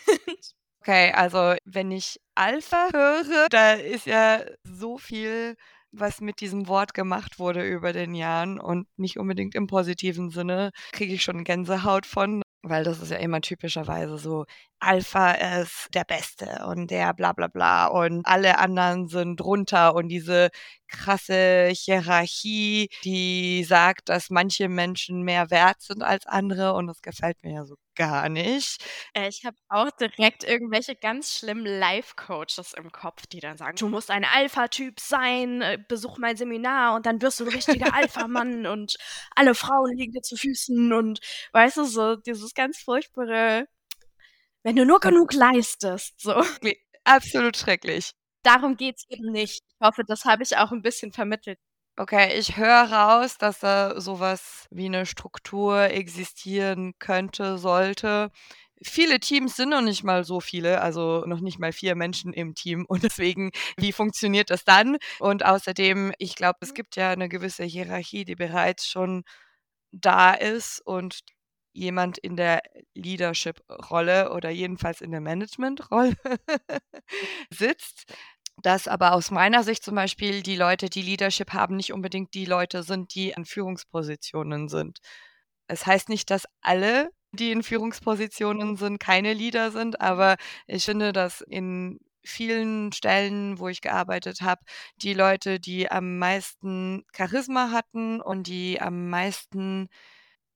Okay, 0.81 1.11
also 1.11 1.56
wenn 1.65 1.91
ich 1.91 2.21
Alpha 2.35 2.89
höre, 2.94 3.47
da 3.50 3.73
ist 3.73 4.06
ja 4.06 4.45
so 4.63 5.00
viel, 5.00 5.56
was 5.91 6.21
mit 6.21 6.41
diesem 6.41 6.67
Wort 6.67 6.94
gemacht 6.94 7.39
wurde 7.39 7.67
über 7.67 7.91
den 7.91 8.13
Jahren 8.13 8.59
und 8.59 8.88
nicht 8.97 9.17
unbedingt 9.17 9.56
im 9.56 9.65
positiven 9.65 10.29
Sinne, 10.29 10.69
kriege 10.91 11.13
ich 11.15 11.23
schon 11.23 11.44
Gänsehaut 11.44 12.06
von, 12.06 12.44
weil 12.61 12.83
das 12.83 13.01
ist 13.01 13.09
ja 13.09 13.17
immer 13.17 13.41
typischerweise 13.41 14.19
so, 14.19 14.45
Alpha 14.80 15.31
ist 15.62 15.90
der 15.94 16.06
Beste 16.06 16.66
und 16.68 16.90
der 16.90 17.14
bla 17.14 17.34
bla 17.34 17.48
bla 17.48 17.88
und 17.88 18.26
alle 18.26 18.58
anderen 18.60 19.08
sind 19.08 19.38
drunter 19.40 19.96
und 19.96 20.10
diese 20.10 20.50
krasse 20.88 21.68
Hierarchie, 21.74 22.90
die 23.04 23.64
sagt, 23.64 24.10
dass 24.10 24.30
manche 24.30 24.70
Menschen 24.70 25.24
mehr 25.24 25.52
wert 25.52 25.81
sind 25.81 26.02
als 26.04 26.26
andere 26.26 26.74
und 26.74 26.88
das 26.88 27.02
gefällt 27.02 27.38
mir 27.44 27.54
ja 27.54 27.66
so 27.66 27.76
gar 27.96 28.30
nicht. 28.30 28.84
Äh, 29.14 29.28
ich 29.28 29.46
habe 29.46 29.58
auch 29.68 29.92
direkt 29.92 30.44
irgendwelche 30.44 30.96
ganz 30.96 31.38
schlimmen 31.38 31.66
Life-Coaches 31.66 32.74
im 32.78 32.92
Kopf, 32.92 33.28
die 33.28 33.42
dann 33.42 33.58
sagen, 33.58 33.76
du 33.78 33.90
musst 33.90 34.10
ein 34.10 34.26
Alpha-Typ 34.26 35.00
sein, 35.00 35.62
äh, 35.62 35.78
besuch 35.88 36.18
mein 36.18 36.38
Seminar 36.38 36.96
und 36.96 37.06
dann 37.06 37.22
wirst 37.22 37.40
du 37.40 37.46
ein 37.46 37.52
richtiger 37.52 37.94
Alpha-Mann 37.94 38.66
und 38.66 38.96
alle 39.36 39.54
Frauen 39.56 39.96
liegen 39.98 40.14
dir 40.14 40.22
zu 40.22 40.38
Füßen 40.38 40.94
und 40.94 41.20
weißt 41.52 41.78
du, 41.78 41.84
so 41.86 42.16
dieses 42.16 42.54
ganz 42.54 42.80
furchtbare, 42.80 43.68
wenn 44.63 44.75
du 44.75 44.85
nur 44.85 45.00
genug 45.00 45.33
leistest, 45.33 46.19
so. 46.19 46.44
Absolut 47.04 47.57
schrecklich. 47.57 48.11
Darum 48.44 48.78
geht's 48.78 49.06
eben 49.09 49.31
nicht. 49.31 49.63
Ich 49.68 49.85
hoffe, 49.85 50.04
das 50.06 50.25
habe 50.25 50.44
ich 50.44 50.57
auch 50.57 50.71
ein 50.71 50.81
bisschen 50.81 51.11
vermittelt. 51.11 51.59
Okay, 51.97 52.37
ich 52.39 52.56
höre 52.56 52.92
raus, 52.92 53.37
dass 53.37 53.59
da 53.59 53.99
sowas 53.99 54.68
wie 54.71 54.85
eine 54.85 55.06
Struktur 55.06 55.83
existieren 55.89 56.94
könnte, 56.99 57.57
sollte. 57.57 58.31
Viele 58.81 59.19
Teams 59.19 59.57
sind 59.57 59.69
noch 59.71 59.81
nicht 59.81 60.04
mal 60.06 60.23
so 60.23 60.39
viele, 60.39 60.80
also 60.81 61.25
noch 61.25 61.42
nicht 61.42 61.59
mal 61.59 61.73
vier 61.73 61.95
Menschen 61.95 62.31
im 62.31 62.56
Team. 62.56 62.85
Und 62.87 63.04
deswegen, 63.04 63.51
wie 63.78 63.92
funktioniert 63.92 64.49
das 64.49 64.63
dann? 64.63 64.97
Und 65.19 65.45
außerdem, 65.45 66.13
ich 66.19 66.35
glaube, 66.35 66.59
es 66.61 66.73
gibt 66.73 66.95
ja 66.95 67.09
eine 67.11 67.28
gewisse 67.28 67.66
Hierarchie, 67.66 68.23
die 68.23 68.35
bereits 68.35 68.87
schon 68.87 69.23
da 69.92 70.33
ist 70.33 70.81
und 70.85 71.19
jemand 71.73 72.18
in 72.18 72.35
der 72.35 72.61
Leadership-Rolle 72.94 74.31
oder 74.33 74.49
jedenfalls 74.49 75.02
in 75.02 75.11
der 75.11 75.21
Management-Rolle 75.21 76.16
sitzt 77.49 78.14
dass 78.61 78.88
aber 78.88 79.14
aus 79.14 79.31
meiner 79.31 79.64
Sicht 79.64 79.83
zum 79.83 79.95
Beispiel 79.95 80.42
die 80.44 80.56
Leute, 80.56 80.90
die 80.90 81.02
Leadership 81.02 81.54
haben, 81.54 81.76
nicht 81.76 81.94
unbedingt 81.94 82.33
die 82.33 82.45
Leute 82.45 82.83
sind, 82.83 83.16
die 83.16 83.35
an 83.35 83.45
Führungspositionen 83.45 84.69
sind. 84.69 84.99
Es 85.68 85.85
heißt 85.85 86.09
nicht, 86.09 86.30
dass 86.30 86.45
alle, 86.61 87.09
die 87.31 87.52
in 87.52 87.64
Führungspositionen 87.64 88.76
sind, 88.76 88.99
keine 88.99 89.33
Leader 89.33 89.71
sind, 89.71 90.02
aber 90.02 90.35
ich 90.68 90.85
finde, 90.85 91.14
dass 91.14 91.42
in 91.42 91.99
vielen 92.23 92.92
Stellen, 92.92 93.59
wo 93.59 93.69
ich 93.69 93.81
gearbeitet 93.81 94.42
habe, 94.42 94.61
die 94.97 95.14
Leute, 95.14 95.59
die 95.59 95.90
am 95.90 96.18
meisten 96.18 97.06
Charisma 97.16 97.71
hatten 97.71 98.19
und 98.21 98.47
die 98.47 98.81
am 98.81 99.09
meisten 99.09 99.90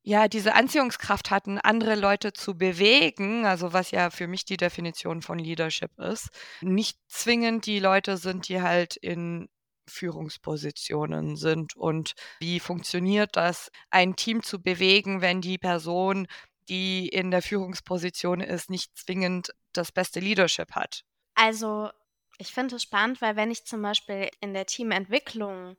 ja, 0.03 0.27
diese 0.27 0.53
Anziehungskraft 0.53 1.31
hatten, 1.31 1.59
andere 1.59 1.95
Leute 1.95 2.33
zu 2.33 2.57
bewegen, 2.57 3.45
also 3.45 3.71
was 3.71 3.91
ja 3.91 4.09
für 4.09 4.27
mich 4.27 4.43
die 4.43 4.57
Definition 4.57 5.21
von 5.21 5.39
Leadership 5.39 5.97
ist, 5.97 6.29
nicht 6.61 6.99
zwingend 7.07 7.65
die 7.65 7.79
Leute 7.79 8.17
sind, 8.17 8.49
die 8.49 8.61
halt 8.61 8.97
in 8.97 9.47
Führungspositionen 9.87 11.37
sind. 11.37 11.75
Und 11.75 12.13
wie 12.39 12.59
funktioniert 12.59 13.35
das, 13.37 13.71
ein 13.89 14.15
Team 14.15 14.43
zu 14.43 14.61
bewegen, 14.61 15.21
wenn 15.21 15.39
die 15.39 15.57
Person, 15.57 16.27
die 16.67 17.07
in 17.07 17.31
der 17.31 17.41
Führungsposition 17.41 18.41
ist, 18.41 18.69
nicht 18.69 18.97
zwingend 18.97 19.53
das 19.71 19.93
beste 19.93 20.19
Leadership 20.19 20.71
hat? 20.71 21.03
Also, 21.35 21.89
ich 22.37 22.53
finde 22.53 22.75
es 22.75 22.83
spannend, 22.83 23.21
weil 23.21 23.37
wenn 23.37 23.51
ich 23.51 23.65
zum 23.65 23.81
Beispiel 23.81 24.29
in 24.41 24.53
der 24.53 24.65
Teamentwicklung 24.65 25.77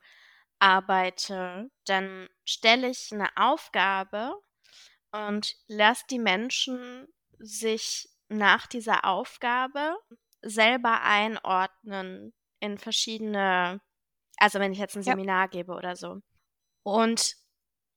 arbeite, 0.64 1.70
dann 1.86 2.28
stelle 2.44 2.88
ich 2.90 3.12
eine 3.12 3.28
Aufgabe 3.36 4.34
und 5.12 5.54
lasse 5.68 6.04
die 6.10 6.18
Menschen 6.18 7.06
sich 7.38 8.08
nach 8.28 8.66
dieser 8.66 9.04
Aufgabe 9.04 9.96
selber 10.42 11.02
einordnen 11.02 12.34
in 12.60 12.78
verschiedene, 12.78 13.80
also 14.38 14.60
wenn 14.60 14.72
ich 14.72 14.78
jetzt 14.78 14.96
ein 14.96 15.02
Ja. 15.04 15.14
Seminar 15.14 15.48
gebe 15.48 15.72
oder 15.74 15.96
so. 15.96 16.20
Und 16.84 17.36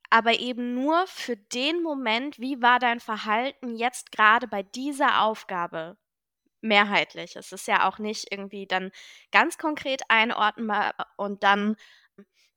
aber 0.09 0.39
eben 0.39 0.73
nur 0.73 1.07
für 1.07 1.37
den 1.37 1.83
Moment, 1.83 2.39
wie 2.39 2.61
war 2.61 2.79
dein 2.79 2.99
Verhalten 2.99 3.75
jetzt 3.75 4.11
gerade 4.11 4.47
bei 4.47 4.63
dieser 4.63 5.23
Aufgabe 5.23 5.97
mehrheitlich. 6.61 7.35
Es 7.35 7.51
ist 7.51 7.67
ja 7.67 7.87
auch 7.87 7.99
nicht 7.99 8.31
irgendwie 8.31 8.67
dann 8.67 8.91
ganz 9.31 9.57
konkret 9.57 10.03
einordnbar 10.09 10.93
und 11.17 11.43
dann 11.43 11.75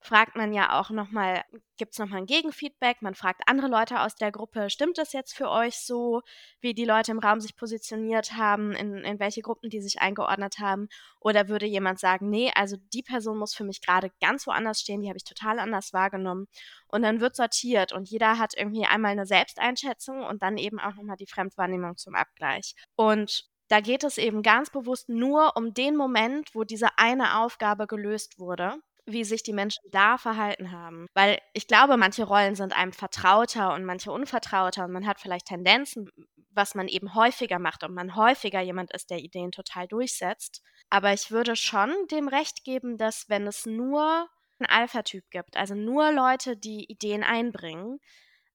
fragt 0.03 0.35
man 0.35 0.55
ja 0.55 0.81
auch 0.81 0.89
nochmal, 0.91 1.45
gibt 1.77 1.93
es 1.93 1.99
nochmal 1.99 2.21
ein 2.21 2.27
Gegenfeedback, 2.27 3.03
man 3.03 3.15
fragt 3.15 3.43
andere 3.47 3.69
Leute 3.69 4.01
aus 4.01 4.15
der 4.15 4.33
Gruppe, 4.33 4.71
stimmt 4.71 4.97
das 4.97 5.13
jetzt 5.13 5.35
für 5.35 5.51
euch 5.51 5.77
so, 5.79 6.23
wie 6.61 6.73
die 6.73 6.87
Leute 6.87 7.13
im 7.13 7.19
Raum 7.19 7.41
sich 7.41 7.55
positioniert 7.55 8.33
haben, 8.33 8.73
in, 8.73 8.97
in 9.05 9.21
welche 9.21 9.43
Gruppen 9.43 9.69
die 9.69 9.83
sich 9.83 10.01
eingeordnet 10.01 10.59
haben? 10.59 10.89
Oder 11.21 11.49
würde 11.49 11.67
jemand 11.67 12.01
sagen, 12.01 12.31
nee, 12.31 12.51
also 12.55 12.77
die 12.95 13.03
Person 13.03 13.37
muss 13.39 13.55
für 13.55 13.65
mich 13.65 13.83
gerade 13.83 14.11
ganz 14.23 14.47
woanders 14.47 14.81
stehen, 14.81 15.03
die 15.03 15.09
habe 15.09 15.19
ich 15.19 15.25
total 15.25 15.59
anders 15.59 15.93
wahrgenommen. 15.93 16.47
Und 16.89 17.03
dann 17.03 17.21
wird 17.21 17.37
sortiert 17.37 17.93
und 17.93 18.09
jeder 18.09 18.39
hat 18.39 18.55
irgendwie 18.57 18.87
einmal 18.87 19.13
eine 19.13 19.27
Selbsteinschätzung 19.27 20.23
und 20.23 20.43
dann 20.43 20.57
eben 20.57 20.81
auch 20.81 20.95
nochmal 20.95 21.17
die 21.17 21.27
Fremdwahrnehmung 21.27 21.99
zum 21.99 22.15
Abgleich. 22.15 22.75
Und 22.97 23.51
da 23.69 23.81
geht 23.81 24.03
es 24.03 24.19
eben 24.19 24.43
ganz 24.43 24.71
bewusst 24.71 25.11
nur 25.11 25.57
um 25.57 25.75
den 25.75 25.95
Moment, 25.95 26.55
wo 26.55 26.65
diese 26.65 26.89
eine 26.97 27.39
Aufgabe 27.39 27.87
gelöst 27.87 28.39
wurde 28.39 28.81
wie 29.13 29.25
sich 29.25 29.43
die 29.43 29.53
Menschen 29.53 29.83
da 29.91 30.19
verhalten 30.19 30.73
haben. 30.73 31.07
Weil 31.15 31.39
ich 31.53 31.67
glaube, 31.67 31.97
manche 31.97 32.25
Rollen 32.25 32.55
sind 32.55 32.77
einem 32.77 32.93
vertrauter 32.93 33.75
und 33.75 33.85
manche 33.85 34.13
unvertrauter 34.13 34.85
und 34.85 34.93
man 34.93 35.07
hat 35.07 35.21
vielleicht 35.21 35.47
Tendenzen, 35.47 36.09
was 36.53 36.75
man 36.75 36.89
eben 36.89 37.15
häufiger 37.15 37.59
macht 37.59 37.85
und 37.85 37.95
man 37.95 38.17
häufiger 38.17 38.61
jemand 38.61 38.93
ist, 38.93 39.11
der 39.11 39.19
Ideen 39.19 39.53
total 39.53 39.87
durchsetzt. 39.89 40.63
Aber 40.91 41.13
ich 41.13 41.31
würde 41.31 41.57
schon 41.57 41.95
dem 42.11 42.29
Recht 42.29 42.65
geben, 42.65 42.97
dass 42.97 43.29
wenn 43.29 43.47
es 43.47 43.67
nur 43.67 44.29
einen 44.59 44.69
Alpha-Typ 44.69 45.25
gibt, 45.31 45.57
also 45.57 45.75
nur 45.75 46.13
Leute, 46.13 46.57
die 46.57 46.85
Ideen 46.91 47.23
einbringen, 47.23 48.01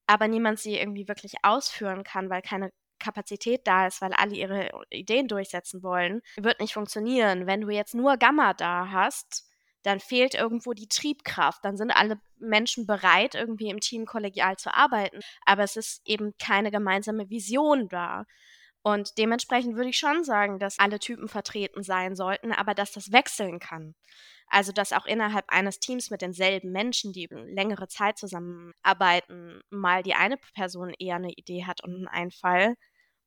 aber 0.06 0.28
niemand 0.28 0.60
sie 0.60 0.76
irgendwie 0.76 1.08
wirklich 1.08 1.34
ausführen 1.42 2.04
kann, 2.04 2.30
weil 2.30 2.42
keine 2.42 2.70
Kapazität 2.98 3.66
da 3.66 3.86
ist, 3.86 4.00
weil 4.00 4.12
alle 4.12 4.34
ihre 4.34 4.70
Ideen 4.90 5.28
durchsetzen 5.28 5.82
wollen, 5.82 6.22
wird 6.36 6.60
nicht 6.60 6.74
funktionieren. 6.74 7.46
Wenn 7.46 7.62
du 7.62 7.70
jetzt 7.70 7.94
nur 7.94 8.16
Gamma 8.16 8.54
da 8.54 8.90
hast, 8.90 9.50
dann 9.82 10.00
fehlt 10.00 10.34
irgendwo 10.34 10.72
die 10.72 10.88
Triebkraft. 10.88 11.64
Dann 11.64 11.76
sind 11.76 11.90
alle 11.90 12.20
Menschen 12.38 12.86
bereit, 12.86 13.34
irgendwie 13.34 13.68
im 13.68 13.80
Team 13.80 14.06
kollegial 14.06 14.56
zu 14.56 14.74
arbeiten, 14.74 15.20
aber 15.44 15.62
es 15.62 15.76
ist 15.76 16.02
eben 16.04 16.34
keine 16.38 16.70
gemeinsame 16.70 17.30
Vision 17.30 17.88
da. 17.88 18.24
Und 18.82 19.18
dementsprechend 19.18 19.74
würde 19.76 19.88
ich 19.90 19.98
schon 19.98 20.22
sagen, 20.22 20.60
dass 20.60 20.78
alle 20.78 21.00
Typen 21.00 21.28
vertreten 21.28 21.82
sein 21.82 22.14
sollten, 22.14 22.52
aber 22.52 22.72
dass 22.72 22.92
das 22.92 23.10
wechseln 23.10 23.58
kann. 23.58 23.96
Also, 24.48 24.70
dass 24.70 24.92
auch 24.92 25.06
innerhalb 25.06 25.46
eines 25.48 25.80
Teams 25.80 26.10
mit 26.10 26.22
denselben 26.22 26.70
Menschen, 26.70 27.12
die 27.12 27.26
längere 27.30 27.88
Zeit 27.88 28.16
zusammenarbeiten, 28.16 29.60
mal 29.70 30.04
die 30.04 30.14
eine 30.14 30.36
Person 30.54 30.94
eher 30.98 31.16
eine 31.16 31.32
Idee 31.32 31.64
hat 31.64 31.82
und 31.82 31.94
einen 31.96 32.06
Einfall 32.06 32.76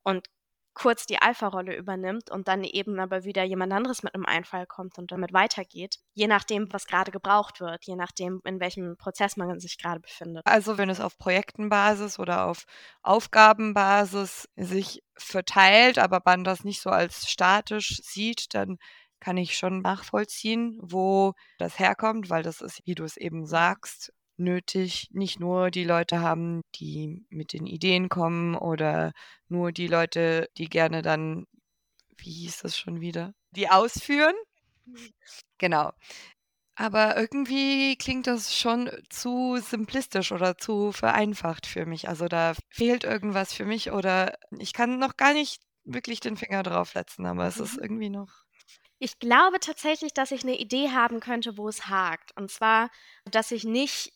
und 0.02 0.28
kurz 0.74 1.06
die 1.06 1.20
Alpha-Rolle 1.20 1.76
übernimmt 1.76 2.30
und 2.30 2.48
dann 2.48 2.64
eben 2.64 3.00
aber 3.00 3.24
wieder 3.24 3.42
jemand 3.42 3.72
anderes 3.72 4.02
mit 4.02 4.14
einem 4.14 4.26
Einfall 4.26 4.66
kommt 4.66 4.98
und 4.98 5.10
damit 5.12 5.32
weitergeht. 5.32 5.96
Je 6.14 6.26
nachdem, 6.26 6.72
was 6.72 6.86
gerade 6.86 7.10
gebraucht 7.10 7.60
wird, 7.60 7.84
je 7.84 7.96
nachdem, 7.96 8.40
in 8.44 8.60
welchem 8.60 8.96
Prozess 8.96 9.36
man 9.36 9.58
sich 9.60 9.78
gerade 9.78 10.00
befindet. 10.00 10.46
Also 10.46 10.78
wenn 10.78 10.90
es 10.90 11.00
auf 11.00 11.18
Projektenbasis 11.18 12.18
oder 12.18 12.46
auf 12.46 12.64
Aufgabenbasis 13.02 14.48
sich 14.56 15.02
verteilt, 15.16 15.98
aber 15.98 16.20
man 16.24 16.44
das 16.44 16.64
nicht 16.64 16.80
so 16.80 16.90
als 16.90 17.28
statisch 17.28 17.98
sieht, 18.02 18.54
dann 18.54 18.78
kann 19.20 19.36
ich 19.36 19.56
schon 19.56 19.82
nachvollziehen, 19.82 20.78
wo 20.80 21.34
das 21.58 21.78
herkommt, 21.78 22.30
weil 22.30 22.42
das 22.42 22.62
ist, 22.62 22.80
wie 22.86 22.94
du 22.94 23.04
es 23.04 23.16
eben 23.16 23.44
sagst, 23.44 24.12
nötig, 24.40 25.08
nicht 25.12 25.40
nur 25.40 25.70
die 25.70 25.84
Leute 25.84 26.20
haben, 26.20 26.62
die 26.76 27.26
mit 27.30 27.52
den 27.52 27.66
Ideen 27.66 28.08
kommen 28.08 28.56
oder 28.56 29.12
nur 29.48 29.72
die 29.72 29.88
Leute, 29.88 30.48
die 30.58 30.68
gerne 30.68 31.02
dann, 31.02 31.46
wie 32.18 32.30
hieß 32.32 32.60
das 32.62 32.78
schon 32.78 33.00
wieder, 33.00 33.34
die 33.52 33.68
ausführen. 33.70 34.34
Genau. 35.58 35.92
Aber 36.76 37.16
irgendwie 37.18 37.96
klingt 37.98 38.26
das 38.26 38.56
schon 38.56 38.90
zu 39.10 39.58
simplistisch 39.58 40.32
oder 40.32 40.58
zu 40.58 40.92
vereinfacht 40.92 41.66
für 41.66 41.86
mich. 41.86 42.08
Also 42.08 42.28
da 42.28 42.54
fehlt 42.70 43.04
irgendwas 43.04 43.52
für 43.54 43.66
mich 43.66 43.92
oder 43.92 44.34
ich 44.58 44.72
kann 44.74 44.98
noch 44.98 45.16
gar 45.16 45.34
nicht 45.34 45.62
wirklich 45.84 46.20
den 46.20 46.36
Finger 46.38 46.62
drauf 46.64 46.90
setzen, 46.90 47.26
aber 47.26 47.46
es 47.46 47.60
ist 47.60 47.76
Mhm. 47.76 47.78
irgendwie 47.78 48.10
noch. 48.10 48.44
Ich 48.98 49.18
glaube 49.18 49.58
tatsächlich, 49.60 50.12
dass 50.14 50.30
ich 50.30 50.42
eine 50.42 50.58
Idee 50.58 50.90
haben 50.90 51.20
könnte, 51.20 51.56
wo 51.56 51.68
es 51.68 51.86
hakt. 51.88 52.36
Und 52.36 52.50
zwar, 52.50 52.90
dass 53.24 53.50
ich 53.50 53.64
nicht 53.64 54.12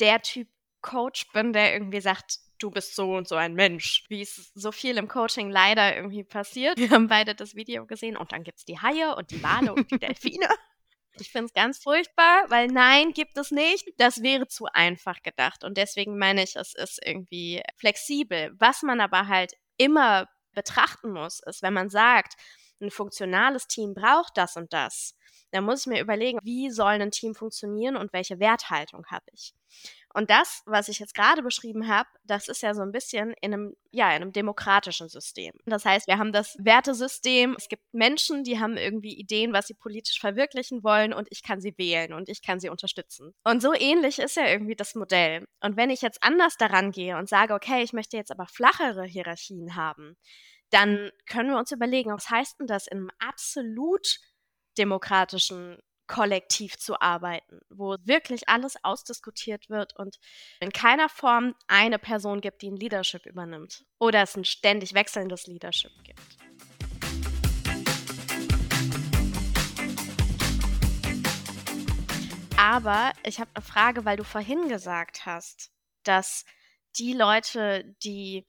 der 0.00 0.22
Typ 0.22 0.48
Coach 0.80 1.30
bin, 1.32 1.52
der 1.52 1.72
irgendwie 1.72 2.00
sagt, 2.00 2.38
du 2.58 2.70
bist 2.70 2.94
so 2.94 3.14
und 3.14 3.28
so 3.28 3.36
ein 3.36 3.54
Mensch, 3.54 4.04
wie 4.08 4.22
es 4.22 4.52
so 4.54 4.72
viel 4.72 4.96
im 4.96 5.08
Coaching 5.08 5.50
leider 5.50 5.96
irgendwie 5.96 6.24
passiert. 6.24 6.78
Wir 6.78 6.90
haben 6.90 7.08
beide 7.08 7.34
das 7.34 7.54
Video 7.54 7.86
gesehen 7.86 8.16
und 8.16 8.32
dann 8.32 8.44
gibt 8.44 8.58
es 8.58 8.64
die 8.64 8.80
Haie 8.80 9.14
und 9.16 9.30
die 9.30 9.42
Wale 9.42 9.74
und 9.74 9.90
die 9.90 9.98
Delfine. 9.98 10.48
Ich 11.20 11.32
finde 11.32 11.46
es 11.46 11.52
ganz 11.52 11.82
furchtbar, 11.82 12.44
weil 12.48 12.68
nein, 12.68 13.12
gibt 13.12 13.36
es 13.38 13.50
nicht. 13.50 13.88
Das 13.98 14.22
wäre 14.22 14.46
zu 14.46 14.66
einfach 14.66 15.22
gedacht. 15.22 15.64
Und 15.64 15.76
deswegen 15.76 16.16
meine 16.16 16.44
ich, 16.44 16.54
es 16.54 16.74
ist 16.74 17.00
irgendwie 17.04 17.62
flexibel. 17.76 18.52
Was 18.58 18.82
man 18.82 19.00
aber 19.00 19.26
halt 19.26 19.54
immer 19.76 20.28
betrachten 20.52 21.12
muss, 21.12 21.40
ist, 21.40 21.62
wenn 21.62 21.74
man 21.74 21.88
sagt, 21.88 22.34
ein 22.80 22.90
funktionales 22.90 23.66
Team 23.66 23.94
braucht 23.94 24.36
das 24.36 24.56
und 24.56 24.72
das, 24.72 25.14
dann 25.50 25.64
muss 25.64 25.80
ich 25.80 25.86
mir 25.86 26.00
überlegen, 26.00 26.38
wie 26.42 26.70
soll 26.70 27.00
ein 27.00 27.10
Team 27.10 27.34
funktionieren 27.34 27.96
und 27.96 28.12
welche 28.12 28.38
Werthaltung 28.38 29.06
habe 29.06 29.24
ich. 29.32 29.54
Und 30.14 30.30
das, 30.30 30.62
was 30.66 30.88
ich 30.88 30.98
jetzt 30.98 31.14
gerade 31.14 31.42
beschrieben 31.42 31.86
habe, 31.88 32.08
das 32.24 32.48
ist 32.48 32.62
ja 32.62 32.74
so 32.74 32.82
ein 32.82 32.92
bisschen 32.92 33.34
in 33.40 33.52
einem, 33.52 33.76
ja, 33.90 34.08
in 34.08 34.22
einem 34.22 34.32
demokratischen 34.32 35.08
System. 35.08 35.52
Das 35.66 35.84
heißt, 35.84 36.06
wir 36.06 36.18
haben 36.18 36.32
das 36.32 36.56
Wertesystem. 36.58 37.54
Es 37.58 37.68
gibt 37.68 37.82
Menschen, 37.92 38.42
die 38.42 38.58
haben 38.58 38.76
irgendwie 38.76 39.14
Ideen, 39.14 39.52
was 39.52 39.66
sie 39.66 39.74
politisch 39.74 40.18
verwirklichen 40.18 40.82
wollen 40.82 41.12
und 41.12 41.28
ich 41.30 41.42
kann 41.42 41.60
sie 41.60 41.76
wählen 41.76 42.14
und 42.14 42.28
ich 42.28 42.42
kann 42.42 42.58
sie 42.58 42.70
unterstützen. 42.70 43.34
Und 43.44 43.60
so 43.60 43.74
ähnlich 43.74 44.18
ist 44.18 44.36
ja 44.36 44.46
irgendwie 44.48 44.76
das 44.76 44.94
Modell. 44.94 45.46
Und 45.60 45.76
wenn 45.76 45.90
ich 45.90 46.00
jetzt 46.00 46.22
anders 46.22 46.56
daran 46.56 46.90
gehe 46.90 47.16
und 47.16 47.28
sage, 47.28 47.54
okay, 47.54 47.82
ich 47.82 47.92
möchte 47.92 48.16
jetzt 48.16 48.30
aber 48.30 48.46
flachere 48.46 49.04
Hierarchien 49.04 49.76
haben, 49.76 50.16
dann 50.70 51.10
können 51.26 51.50
wir 51.50 51.58
uns 51.58 51.72
überlegen, 51.72 52.12
was 52.12 52.30
heißt 52.30 52.60
denn 52.60 52.66
das 52.66 52.86
in 52.86 52.98
einem 52.98 53.10
absolut 53.18 54.18
demokratischen 54.78 55.78
Kollektiv 56.06 56.78
zu 56.78 57.00
arbeiten, 57.00 57.60
wo 57.68 57.96
wirklich 58.04 58.48
alles 58.48 58.82
ausdiskutiert 58.82 59.68
wird 59.68 59.94
und 59.96 60.16
in 60.60 60.72
keiner 60.72 61.10
Form 61.10 61.54
eine 61.66 61.98
Person 61.98 62.40
gibt, 62.40 62.62
die 62.62 62.70
ein 62.70 62.76
Leadership 62.76 63.26
übernimmt 63.26 63.84
oder 63.98 64.22
es 64.22 64.34
ein 64.34 64.46
ständig 64.46 64.94
wechselndes 64.94 65.46
Leadership 65.46 65.92
gibt. 66.04 66.22
Aber 72.56 73.12
ich 73.22 73.38
habe 73.38 73.50
eine 73.54 73.62
Frage, 73.62 74.04
weil 74.04 74.16
du 74.16 74.24
vorhin 74.24 74.68
gesagt 74.68 75.26
hast, 75.26 75.70
dass 76.04 76.44
die 76.98 77.12
Leute, 77.12 77.84
die 78.02 78.47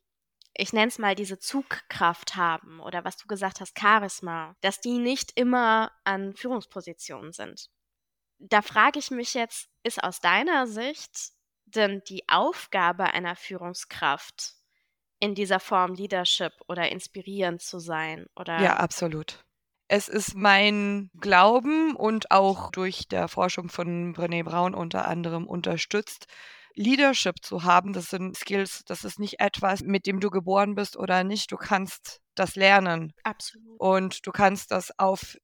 ich 0.59 0.73
nenne 0.73 0.87
es 0.87 0.99
mal 0.99 1.15
diese 1.15 1.39
Zugkraft 1.39 2.35
haben 2.35 2.79
oder 2.81 3.05
was 3.05 3.17
du 3.17 3.27
gesagt 3.27 3.61
hast, 3.61 3.79
Charisma, 3.79 4.55
dass 4.61 4.81
die 4.81 4.97
nicht 4.97 5.31
immer 5.39 5.91
an 6.03 6.35
Führungspositionen 6.35 7.31
sind. 7.31 7.69
Da 8.39 8.61
frage 8.61 8.99
ich 8.99 9.09
mich 9.09 9.33
jetzt, 9.33 9.69
ist 9.83 10.03
aus 10.03 10.19
deiner 10.19 10.67
Sicht 10.67 11.31
denn 11.65 12.01
die 12.07 12.27
Aufgabe 12.27 13.13
einer 13.13 13.35
Führungskraft 13.35 14.55
in 15.19 15.35
dieser 15.35 15.59
Form 15.59 15.93
Leadership 15.93 16.53
oder 16.67 16.89
inspirierend 16.89 17.61
zu 17.61 17.79
sein? 17.79 18.25
Oder 18.35 18.59
Ja, 18.59 18.77
absolut. 18.77 19.45
Es 19.87 20.07
ist 20.07 20.35
mein 20.35 21.09
Glauben 21.19 21.95
und 21.95 22.31
auch 22.31 22.71
durch 22.71 23.07
der 23.07 23.27
Forschung 23.27 23.69
von 23.69 24.15
Brené 24.15 24.43
Brown 24.43 24.73
unter 24.73 25.07
anderem 25.07 25.47
unterstützt, 25.47 26.27
Leadership 26.75 27.43
zu 27.43 27.63
haben. 27.63 27.93
Das 27.93 28.09
sind 28.09 28.38
Skills, 28.38 28.83
das 28.85 29.03
ist 29.03 29.19
nicht 29.19 29.39
etwas, 29.39 29.81
mit 29.81 30.05
dem 30.05 30.19
du 30.19 30.29
geboren 30.29 30.75
bist 30.75 30.97
oder 30.97 31.23
nicht. 31.23 31.51
Du 31.51 31.57
kannst 31.57 32.21
das 32.35 32.55
lernen 32.55 33.13
absolut. 33.23 33.79
und 33.79 34.27
du 34.27 34.31
kannst 34.31 34.71
das 34.71 34.97
auf 34.97 35.38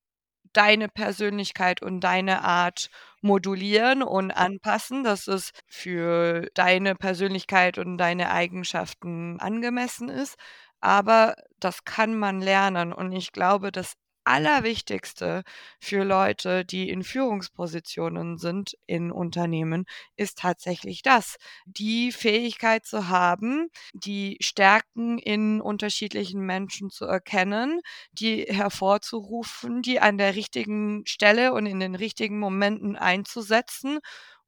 deine 0.54 0.88
Persönlichkeit 0.88 1.82
und 1.82 2.00
deine 2.00 2.44
Art 2.44 2.90
modulieren 3.22 4.02
und 4.02 4.32
anpassen, 4.32 5.04
dass 5.04 5.28
es 5.28 5.52
für 5.68 6.48
deine 6.54 6.96
Persönlichkeit 6.96 7.78
und 7.78 7.98
deine 7.98 8.32
Eigenschaften 8.32 9.40
angemessen 9.40 10.10
ist. 10.10 10.36
Aber 10.80 11.36
das 11.60 11.84
kann 11.84 12.18
man 12.18 12.42
lernen 12.42 12.94
und 12.94 13.12
ich 13.12 13.32
glaube, 13.32 13.72
dass 13.72 13.96
Allerwichtigste 14.26 15.44
für 15.80 16.04
Leute, 16.04 16.66
die 16.66 16.90
in 16.90 17.04
Führungspositionen 17.04 18.38
sind 18.38 18.76
in 18.88 19.12
Unternehmen, 19.12 19.86
ist 20.16 20.40
tatsächlich 20.40 21.02
das. 21.04 21.38
Die 21.66 22.12
Fähigkeit 22.12 22.86
zu 22.86 23.08
haben, 23.08 23.70
die 23.94 24.38
Stärken 24.42 25.18
in 25.20 25.62
unterschiedlichen 25.62 26.42
Menschen 26.42 26.90
zu 26.90 27.06
erkennen, 27.06 27.82
die 28.12 28.44
hervorzurufen, 28.44 29.82
die 29.82 30.00
an 30.00 30.18
der 30.18 30.36
richtigen 30.36 31.06
Stelle 31.06 31.54
und 31.54 31.66
in 31.66 31.80
den 31.80 31.96
richtigen 31.96 32.40
Momenten 32.40 32.96
einzusetzen 32.96 34.00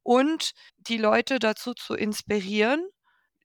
und 0.02 0.52
die 0.78 0.96
Leute 0.98 1.38
dazu 1.38 1.74
zu 1.74 1.94
inspirieren, 1.94 2.86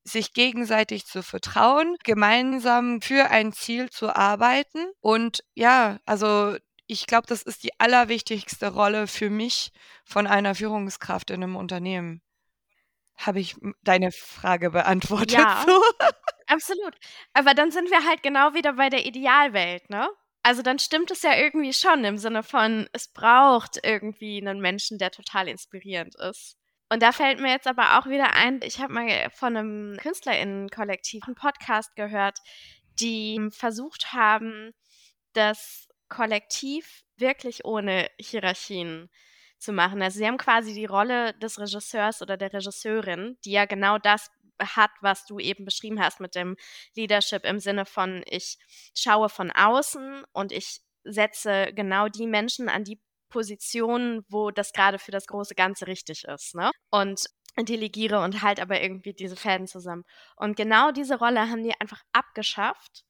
sich 0.03 0.33
gegenseitig 0.33 1.05
zu 1.05 1.23
vertrauen, 1.23 1.95
gemeinsam 2.03 3.01
für 3.01 3.29
ein 3.29 3.53
Ziel 3.53 3.89
zu 3.89 4.15
arbeiten. 4.15 4.85
Und 4.99 5.43
ja, 5.55 5.99
also 6.05 6.57
ich 6.87 7.07
glaube, 7.07 7.27
das 7.27 7.41
ist 7.43 7.63
die 7.63 7.79
allerwichtigste 7.79 8.73
Rolle 8.73 9.07
für 9.07 9.29
mich 9.29 9.71
von 10.03 10.27
einer 10.27 10.55
Führungskraft 10.55 11.29
in 11.29 11.43
einem 11.43 11.55
Unternehmen. 11.55 12.21
Habe 13.15 13.39
ich 13.39 13.55
deine 13.83 14.11
Frage 14.11 14.71
beantwortet? 14.71 15.31
Ja, 15.31 15.63
so? 15.65 15.81
absolut. 16.47 16.95
Aber 17.33 17.53
dann 17.53 17.71
sind 17.71 17.89
wir 17.89 18.05
halt 18.05 18.23
genau 18.23 18.53
wieder 18.53 18.73
bei 18.73 18.89
der 18.89 19.05
Idealwelt, 19.05 19.89
ne? 19.89 20.09
Also 20.45 20.61
dann 20.61 20.77
stimmt 20.77 21.09
es 21.09 21.21
ja 21.21 21.37
irgendwie 21.37 21.71
schon 21.71 22.03
im 22.03 22.17
Sinne 22.17 22.43
von, 22.43 22.89
es 22.91 23.07
braucht 23.07 23.79
irgendwie 23.81 24.41
einen 24.41 24.59
Menschen, 24.59 24.97
der 24.97 25.09
total 25.09 25.47
inspirierend 25.47 26.15
ist. 26.15 26.57
Und 26.93 27.01
da 27.01 27.11
fällt 27.11 27.39
mir 27.39 27.49
jetzt 27.49 27.65
aber 27.65 27.97
auch 27.97 28.05
wieder 28.05 28.35
ein, 28.35 28.59
ich 28.61 28.79
habe 28.79 28.93
mal 28.93 29.27
von 29.31 29.57
einem 29.57 29.97
KünstlerInnen-Kollektiv 29.97 31.23
einen 31.25 31.33
Podcast 31.33 31.95
gehört, 31.95 32.37
die 32.99 33.49
versucht 33.49 34.13
haben, 34.13 34.75
das 35.33 35.87
Kollektiv 36.07 37.03
wirklich 37.17 37.65
ohne 37.65 38.11
Hierarchien 38.19 39.09
zu 39.57 39.73
machen. 39.73 40.03
Also 40.03 40.19
sie 40.19 40.27
haben 40.27 40.37
quasi 40.37 40.75
die 40.75 40.85
Rolle 40.85 41.33
des 41.39 41.59
Regisseurs 41.59 42.21
oder 42.21 42.37
der 42.37 42.53
Regisseurin, 42.53 43.39
die 43.43 43.53
ja 43.53 43.65
genau 43.65 43.97
das 43.97 44.29
hat, 44.59 44.91
was 45.01 45.25
du 45.25 45.39
eben 45.39 45.65
beschrieben 45.65 45.99
hast 45.99 46.19
mit 46.19 46.35
dem 46.35 46.55
Leadership 46.95 47.43
im 47.43 47.59
Sinne 47.59 47.87
von, 47.87 48.21
ich 48.27 48.59
schaue 48.95 49.29
von 49.29 49.49
außen 49.49 50.25
und 50.31 50.51
ich 50.51 50.81
setze 51.03 51.73
genau 51.73 52.07
die 52.07 52.27
Menschen 52.27 52.69
an 52.69 52.83
die 52.83 53.01
Position, 53.33 54.23
wo 54.29 54.51
das 54.51 54.71
gerade 54.71 54.99
für 54.99 55.11
das 55.11 55.25
große 55.27 55.55
Ganze 55.55 55.87
richtig 55.87 56.23
ist, 56.25 56.55
ne? 56.55 56.71
Und 56.91 57.25
delegiere 57.59 58.19
und 58.23 58.41
halt 58.41 58.59
aber 58.59 58.81
irgendwie 58.81 59.13
diese 59.13 59.35
Fäden 59.35 59.67
zusammen. 59.67 60.03
Und 60.35 60.55
genau 60.55 60.91
diese 60.91 61.17
Rolle 61.19 61.49
haben 61.49 61.63
die 61.63 61.73
einfach 61.79 62.01
abgeschafft 62.11 63.03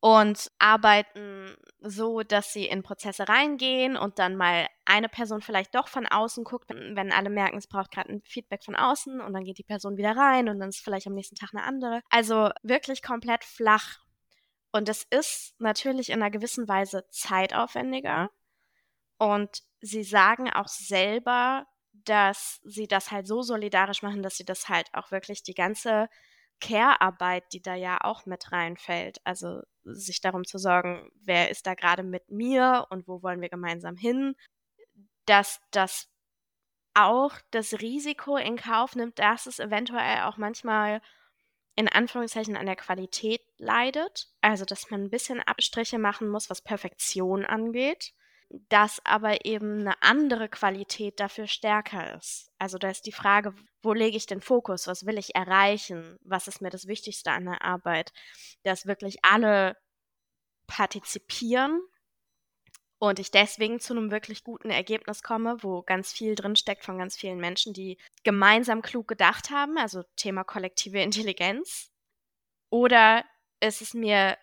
und 0.00 0.50
arbeiten 0.58 1.56
so, 1.80 2.22
dass 2.22 2.52
sie 2.52 2.66
in 2.66 2.82
Prozesse 2.82 3.28
reingehen 3.28 3.96
und 3.96 4.18
dann 4.18 4.36
mal 4.36 4.66
eine 4.84 5.08
Person 5.08 5.40
vielleicht 5.40 5.74
doch 5.74 5.88
von 5.88 6.06
außen 6.06 6.44
guckt, 6.44 6.70
wenn 6.70 7.12
alle 7.12 7.30
merken, 7.30 7.56
es 7.56 7.66
braucht 7.66 7.90
gerade 7.90 8.12
ein 8.12 8.22
Feedback 8.22 8.64
von 8.64 8.76
außen 8.76 9.20
und 9.20 9.32
dann 9.32 9.44
geht 9.44 9.58
die 9.58 9.64
Person 9.64 9.96
wieder 9.96 10.16
rein 10.16 10.48
und 10.48 10.60
dann 10.60 10.68
ist 10.68 10.84
vielleicht 10.84 11.06
am 11.06 11.14
nächsten 11.14 11.36
Tag 11.36 11.50
eine 11.54 11.64
andere. 11.64 12.00
Also 12.10 12.50
wirklich 12.62 13.02
komplett 13.02 13.44
flach. 13.44 13.98
Und 14.72 14.88
es 14.88 15.06
ist 15.08 15.54
natürlich 15.58 16.10
in 16.10 16.20
einer 16.20 16.30
gewissen 16.30 16.68
Weise 16.68 17.04
zeitaufwendiger. 17.10 18.30
Und 19.18 19.62
sie 19.80 20.02
sagen 20.02 20.50
auch 20.50 20.68
selber, 20.68 21.66
dass 21.92 22.60
sie 22.64 22.88
das 22.88 23.10
halt 23.10 23.26
so 23.26 23.42
solidarisch 23.42 24.02
machen, 24.02 24.22
dass 24.22 24.36
sie 24.36 24.44
das 24.44 24.68
halt 24.68 24.88
auch 24.92 25.10
wirklich 25.10 25.42
die 25.42 25.54
ganze 25.54 26.08
Care-Arbeit, 26.60 27.44
die 27.52 27.62
da 27.62 27.74
ja 27.74 27.98
auch 28.00 28.26
mit 28.26 28.52
reinfällt, 28.52 29.18
also 29.24 29.60
sich 29.84 30.20
darum 30.20 30.44
zu 30.44 30.58
sorgen, 30.58 31.10
wer 31.20 31.50
ist 31.50 31.66
da 31.66 31.74
gerade 31.74 32.02
mit 32.02 32.30
mir 32.30 32.86
und 32.90 33.06
wo 33.06 33.22
wollen 33.22 33.40
wir 33.40 33.48
gemeinsam 33.48 33.96
hin, 33.96 34.34
dass 35.26 35.60
das 35.70 36.08
auch 36.94 37.34
das 37.50 37.80
Risiko 37.80 38.36
in 38.36 38.56
Kauf 38.56 38.94
nimmt, 38.94 39.18
dass 39.18 39.46
es 39.46 39.58
eventuell 39.58 40.22
auch 40.22 40.36
manchmal 40.36 41.00
in 41.76 41.88
Anführungszeichen 41.88 42.56
an 42.56 42.66
der 42.66 42.76
Qualität 42.76 43.42
leidet, 43.58 44.28
also 44.40 44.64
dass 44.64 44.90
man 44.90 45.04
ein 45.04 45.10
bisschen 45.10 45.40
Abstriche 45.40 45.98
machen 45.98 46.28
muss, 46.28 46.50
was 46.50 46.62
Perfektion 46.62 47.44
angeht 47.44 48.14
dass 48.68 49.04
aber 49.04 49.44
eben 49.44 49.80
eine 49.80 50.02
andere 50.02 50.48
Qualität 50.48 51.20
dafür 51.20 51.46
stärker 51.46 52.16
ist. 52.16 52.50
Also 52.58 52.78
da 52.78 52.90
ist 52.90 53.06
die 53.06 53.12
Frage, 53.12 53.54
wo 53.82 53.92
lege 53.92 54.16
ich 54.16 54.26
den 54.26 54.40
Fokus? 54.40 54.86
Was 54.86 55.06
will 55.06 55.18
ich 55.18 55.34
erreichen? 55.34 56.18
Was 56.22 56.48
ist 56.48 56.60
mir 56.60 56.70
das 56.70 56.86
Wichtigste 56.86 57.30
an 57.30 57.44
der 57.46 57.62
Arbeit? 57.62 58.12
Dass 58.62 58.86
wirklich 58.86 59.18
alle 59.22 59.76
partizipieren 60.66 61.80
und 62.98 63.18
ich 63.18 63.30
deswegen 63.30 63.80
zu 63.80 63.92
einem 63.92 64.10
wirklich 64.10 64.44
guten 64.44 64.70
Ergebnis 64.70 65.22
komme, 65.22 65.56
wo 65.62 65.82
ganz 65.82 66.12
viel 66.12 66.34
drinsteckt 66.34 66.84
von 66.84 66.98
ganz 66.98 67.16
vielen 67.16 67.38
Menschen, 67.38 67.74
die 67.74 67.98
gemeinsam 68.22 68.82
klug 68.82 69.08
gedacht 69.08 69.50
haben, 69.50 69.76
also 69.76 70.02
Thema 70.16 70.44
kollektive 70.44 71.00
Intelligenz. 71.00 71.90
Oder 72.70 73.24
ist 73.60 73.82
es 73.82 73.94
mir 73.94 74.38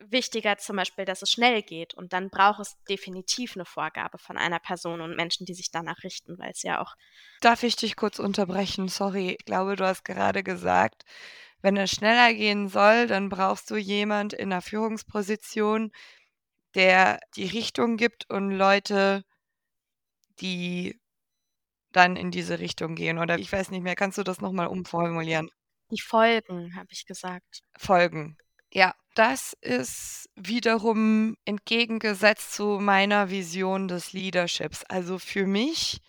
wichtiger 0.00 0.58
zum 0.58 0.76
Beispiel, 0.76 1.04
dass 1.04 1.22
es 1.22 1.30
schnell 1.30 1.62
geht. 1.62 1.94
Und 1.94 2.12
dann 2.12 2.30
braucht 2.30 2.60
es 2.60 2.76
definitiv 2.88 3.56
eine 3.56 3.64
Vorgabe 3.64 4.18
von 4.18 4.36
einer 4.36 4.58
Person 4.58 5.00
und 5.00 5.16
Menschen, 5.16 5.46
die 5.46 5.54
sich 5.54 5.70
danach 5.70 6.02
richten, 6.02 6.38
weil 6.38 6.50
es 6.50 6.62
ja 6.62 6.80
auch. 6.80 6.94
Darf 7.40 7.62
ich 7.62 7.76
dich 7.76 7.96
kurz 7.96 8.18
unterbrechen? 8.18 8.88
Sorry, 8.88 9.36
ich 9.38 9.44
glaube, 9.44 9.76
du 9.76 9.86
hast 9.86 10.04
gerade 10.04 10.42
gesagt, 10.42 11.04
wenn 11.62 11.76
es 11.76 11.90
schneller 11.90 12.32
gehen 12.34 12.68
soll, 12.68 13.06
dann 13.06 13.28
brauchst 13.28 13.70
du 13.70 13.76
jemand 13.76 14.32
in 14.32 14.52
einer 14.52 14.62
Führungsposition, 14.62 15.90
der 16.74 17.18
die 17.34 17.46
Richtung 17.46 17.96
gibt 17.96 18.28
und 18.30 18.50
Leute, 18.50 19.24
die 20.40 21.00
dann 21.92 22.16
in 22.16 22.30
diese 22.30 22.58
Richtung 22.58 22.94
gehen. 22.94 23.18
Oder 23.18 23.38
ich 23.38 23.50
weiß 23.50 23.70
nicht 23.70 23.82
mehr, 23.82 23.96
kannst 23.96 24.18
du 24.18 24.22
das 24.22 24.40
nochmal 24.40 24.66
umformulieren? 24.66 25.50
Die 25.90 26.00
Folgen, 26.00 26.76
habe 26.76 26.88
ich 26.90 27.06
gesagt. 27.06 27.62
Folgen. 27.78 28.36
Ja, 28.76 28.94
das 29.14 29.56
ist 29.62 30.28
wiederum 30.34 31.38
entgegengesetzt 31.46 32.52
zu 32.52 32.78
meiner 32.78 33.30
Vision 33.30 33.88
des 33.88 34.12
Leaderships. 34.12 34.84
Also 34.84 35.18
für 35.18 35.46
mich 35.46 36.02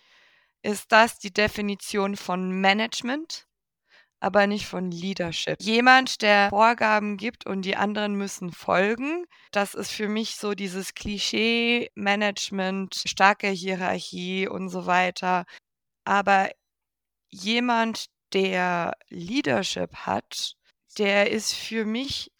ist 0.60 0.92
das 0.92 1.18
die 1.18 1.32
Definition 1.32 2.14
von 2.14 2.60
Management, 2.60 3.46
aber 4.20 4.46
nicht 4.46 4.66
von 4.66 4.90
Leadership. 4.90 5.56
Jemand, 5.62 6.20
der 6.20 6.50
Vorgaben 6.50 7.16
gibt 7.16 7.46
und 7.46 7.62
die 7.62 7.74
anderen 7.76 8.16
müssen 8.16 8.52
folgen, 8.52 9.24
das 9.50 9.72
ist 9.72 9.90
für 9.90 10.10
mich 10.10 10.36
so 10.36 10.52
dieses 10.52 10.92
Klischee 10.92 11.90
Management, 11.94 13.02
starke 13.06 13.48
Hierarchie 13.48 14.46
und 14.46 14.68
so 14.68 14.84
weiter. 14.84 15.46
Aber 16.04 16.50
jemand, 17.30 18.10
der 18.34 18.92
Leadership 19.08 19.94
hat, 19.94 20.58
der 20.98 21.30
ist 21.30 21.54
für 21.54 21.86
mich 21.86 22.30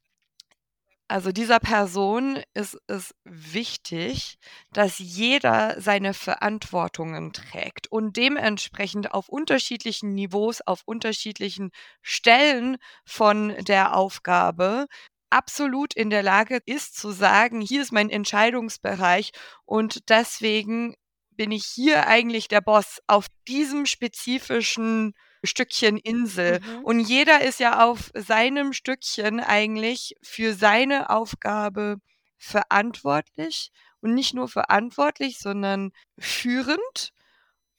also 1.08 1.32
dieser 1.32 1.58
Person 1.58 2.42
ist 2.52 2.78
es 2.86 3.14
wichtig, 3.24 4.36
dass 4.72 4.98
jeder 4.98 5.80
seine 5.80 6.12
Verantwortungen 6.12 7.32
trägt 7.32 7.90
und 7.90 8.18
dementsprechend 8.18 9.12
auf 9.12 9.30
unterschiedlichen 9.30 10.14
Niveaus, 10.14 10.60
auf 10.60 10.82
unterschiedlichen 10.84 11.70
Stellen 12.02 12.76
von 13.06 13.56
der 13.64 13.96
Aufgabe 13.96 14.86
absolut 15.30 15.94
in 15.94 16.10
der 16.10 16.22
Lage 16.22 16.60
ist 16.66 16.96
zu 16.98 17.10
sagen, 17.10 17.60
hier 17.60 17.82
ist 17.82 17.92
mein 17.92 18.10
Entscheidungsbereich 18.10 19.30
und 19.64 20.10
deswegen 20.10 20.94
bin 21.30 21.52
ich 21.52 21.64
hier 21.64 22.06
eigentlich 22.06 22.48
der 22.48 22.60
Boss 22.60 23.00
auf 23.06 23.26
diesem 23.46 23.86
spezifischen 23.86 25.14
Stückchen 25.44 25.96
Insel. 25.98 26.60
Mhm. 26.60 26.84
Und 26.84 27.00
jeder 27.00 27.42
ist 27.42 27.60
ja 27.60 27.84
auf 27.84 28.10
seinem 28.14 28.72
Stückchen 28.72 29.40
eigentlich 29.40 30.14
für 30.22 30.54
seine 30.54 31.10
Aufgabe 31.10 31.98
verantwortlich. 32.38 33.70
Und 34.00 34.14
nicht 34.14 34.34
nur 34.34 34.48
verantwortlich, 34.48 35.38
sondern 35.40 35.92
führend. 36.18 37.12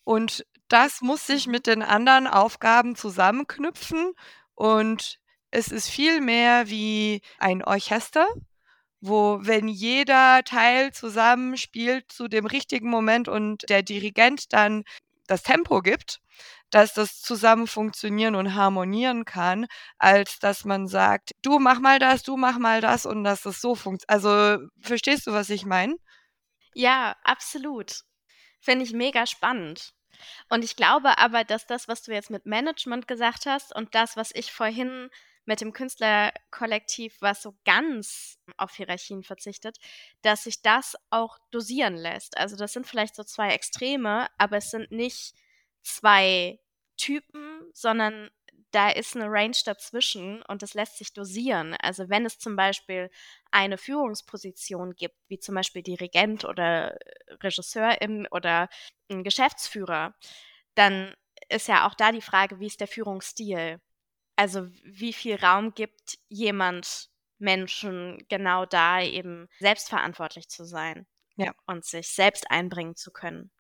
Und 0.04 0.46
das 0.70 1.02
muss 1.02 1.28
sich 1.28 1.48
Mhm. 1.48 1.52
mit 1.54 1.68
den 1.68 1.84
anderen 1.84 2.28
Aufgaben 2.28 2.96
zusammenknüpfen. 2.96 4.14
Und 4.56 5.20
es 5.52 5.70
ist 5.70 5.90
viel 5.90 6.22
mehr 6.22 6.70
wie 6.70 7.22
ein 7.40 7.64
Orchester, 7.64 8.28
wo 9.02 9.40
wenn 9.42 9.68
jeder 9.68 10.44
Teil 10.44 10.92
zusammenspielt 10.94 12.12
zu 12.12 12.28
dem 12.28 12.46
richtigen 12.46 12.90
Moment 12.90 13.28
und 13.30 13.70
der 13.70 13.84
Dirigent 13.84 14.54
dann 14.54 14.84
das 15.28 15.44
Tempo 15.44 15.82
gibt, 15.82 16.20
dass 16.70 16.94
das 16.94 17.22
zusammen 17.22 17.68
funktionieren 17.68 18.36
und 18.36 18.56
harmonieren 18.56 19.26
kann, 19.26 19.66
als 19.98 20.40
dass 20.40 20.66
man 20.66 20.88
sagt, 20.88 21.32
du 21.42 21.60
mach 21.60 21.80
mal 21.80 22.00
das, 22.00 22.24
du 22.24 22.38
mach 22.38 22.58
mal 22.58 22.82
das 22.82 23.06
und 23.06 23.24
dass 23.24 23.42
das 23.42 23.62
so 23.62 23.76
funktioniert. 23.76 24.10
Also 24.10 24.58
verstehst 24.82 25.28
du, 25.28 25.34
was 25.34 25.50
ich 25.50 25.66
meine? 25.66 25.96
Ja, 26.74 27.16
absolut. 27.24 28.02
Finde 28.62 28.86
ich 28.86 28.94
mega 28.94 29.26
spannend. 29.26 29.94
Und 30.50 30.64
ich 30.64 30.76
glaube 30.76 31.18
aber, 31.18 31.44
dass 31.44 31.66
das, 31.66 31.88
was 31.88 32.04
du 32.04 32.12
jetzt 32.12 32.30
mit 32.30 32.46
Management 32.46 33.08
gesagt 33.08 33.46
hast 33.46 33.74
und 33.76 33.96
das, 33.96 34.18
was 34.18 34.32
ich 34.34 34.52
vorhin 34.52 35.10
mit 35.46 35.62
dem 35.62 35.74
Künstlerkollektiv, 35.74 37.16
was 37.22 37.42
so 37.42 37.56
ganz 37.66 38.38
auf 38.58 38.76
Hierarchien 38.76 39.24
verzichtet, 39.24 39.78
dass 40.22 40.44
sich 40.44 40.62
das 40.62 40.96
auch 41.10 41.40
dosieren 41.52 41.96
lässt. 41.96 42.38
Also 42.38 42.56
das 42.56 42.74
sind 42.74 42.86
vielleicht 42.86 43.16
so 43.16 43.24
zwei 43.24 43.50
Extreme, 43.50 44.28
aber 44.38 44.58
es 44.58 44.70
sind 44.70 44.92
nicht 44.92 45.34
zwei 45.84 46.60
Typen, 46.98 47.70
sondern 47.74 48.30
da 48.72 48.90
ist 48.90 49.16
eine 49.16 49.26
Range 49.32 49.56
dazwischen 49.66 50.44
und 50.44 50.62
das 50.62 50.74
lässt 50.76 50.98
sich 50.98 51.14
dosieren. 51.14 51.74
Also 51.82 52.10
wenn 52.10 52.26
es 52.26 52.38
zum 52.38 52.56
Beispiel 52.56 53.10
eine 53.52 53.78
Führungsposition 53.78 54.94
gibt, 54.96 55.16
wie 55.28 55.40
zum 55.40 55.56
Beispiel 55.56 55.82
Dirigent 55.82 56.46
oder 56.46 56.98
Regisseurin 57.42 58.28
oder 58.32 58.70
ein 59.10 59.24
Geschäftsführer, 59.24 60.14
dann 60.76 61.16
ist 61.50 61.68
ja 61.68 61.88
auch 61.88 61.96
da 61.96 62.12
die 62.12 62.22
Frage, 62.22 62.60
wie 62.60 62.68
ist 62.68 62.80
der 62.80 62.88
Führungsstil? 62.88 63.82
Also 64.36 64.68
wie 64.84 65.14
viel 65.14 65.36
Raum 65.36 65.74
gibt 65.76 66.18
jemand 66.30 67.10
Menschen 67.38 68.26
genau 68.30 68.66
da 68.66 69.02
eben 69.02 69.48
selbstverantwortlich 69.60 70.50
zu 70.50 70.66
sein 70.66 71.08
Ja. 71.38 71.54
und 71.68 71.86
sich 71.86 72.10
selbst 72.10 72.50
einbringen 72.52 72.96
zu 72.96 73.12
können. 73.12 73.52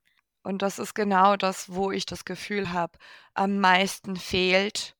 Und 0.44 0.62
das 0.62 0.80
ist 0.80 0.94
genau 0.96 1.36
das, 1.36 1.74
wo 1.74 1.92
ich 1.92 2.06
das 2.06 2.26
Gefühl 2.26 2.72
habe, 2.72 2.98
am 3.34 3.60
meisten 3.60 4.16
fehlt 4.16 4.96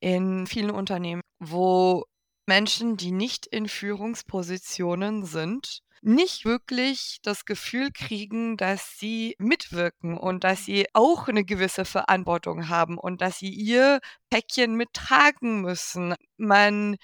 in 0.00 0.46
vielen 0.46 0.70
Unternehmen, 0.70 1.22
wo 1.38 2.04
Menschen, 2.46 2.96
die 2.96 3.10
nicht 3.10 3.46
in 3.46 3.68
Führungspositionen 3.68 5.24
sind, 5.24 5.82
nicht 6.02 6.44
wirklich 6.44 7.18
das 7.22 7.44
Gefühl 7.44 7.90
kriegen, 7.92 8.56
dass 8.56 8.98
sie 8.98 9.34
mitwirken 9.38 10.16
und 10.16 10.44
dass 10.44 10.64
sie 10.64 10.86
auch 10.92 11.26
eine 11.28 11.44
gewisse 11.44 11.84
Verantwortung 11.84 12.68
haben 12.68 12.98
und 12.98 13.20
dass 13.20 13.38
sie 13.38 13.50
ihr 13.50 14.00
Päckchen 14.30 14.76
mittragen 14.76 15.62
müssen. 15.62 16.14
Man 16.36 16.96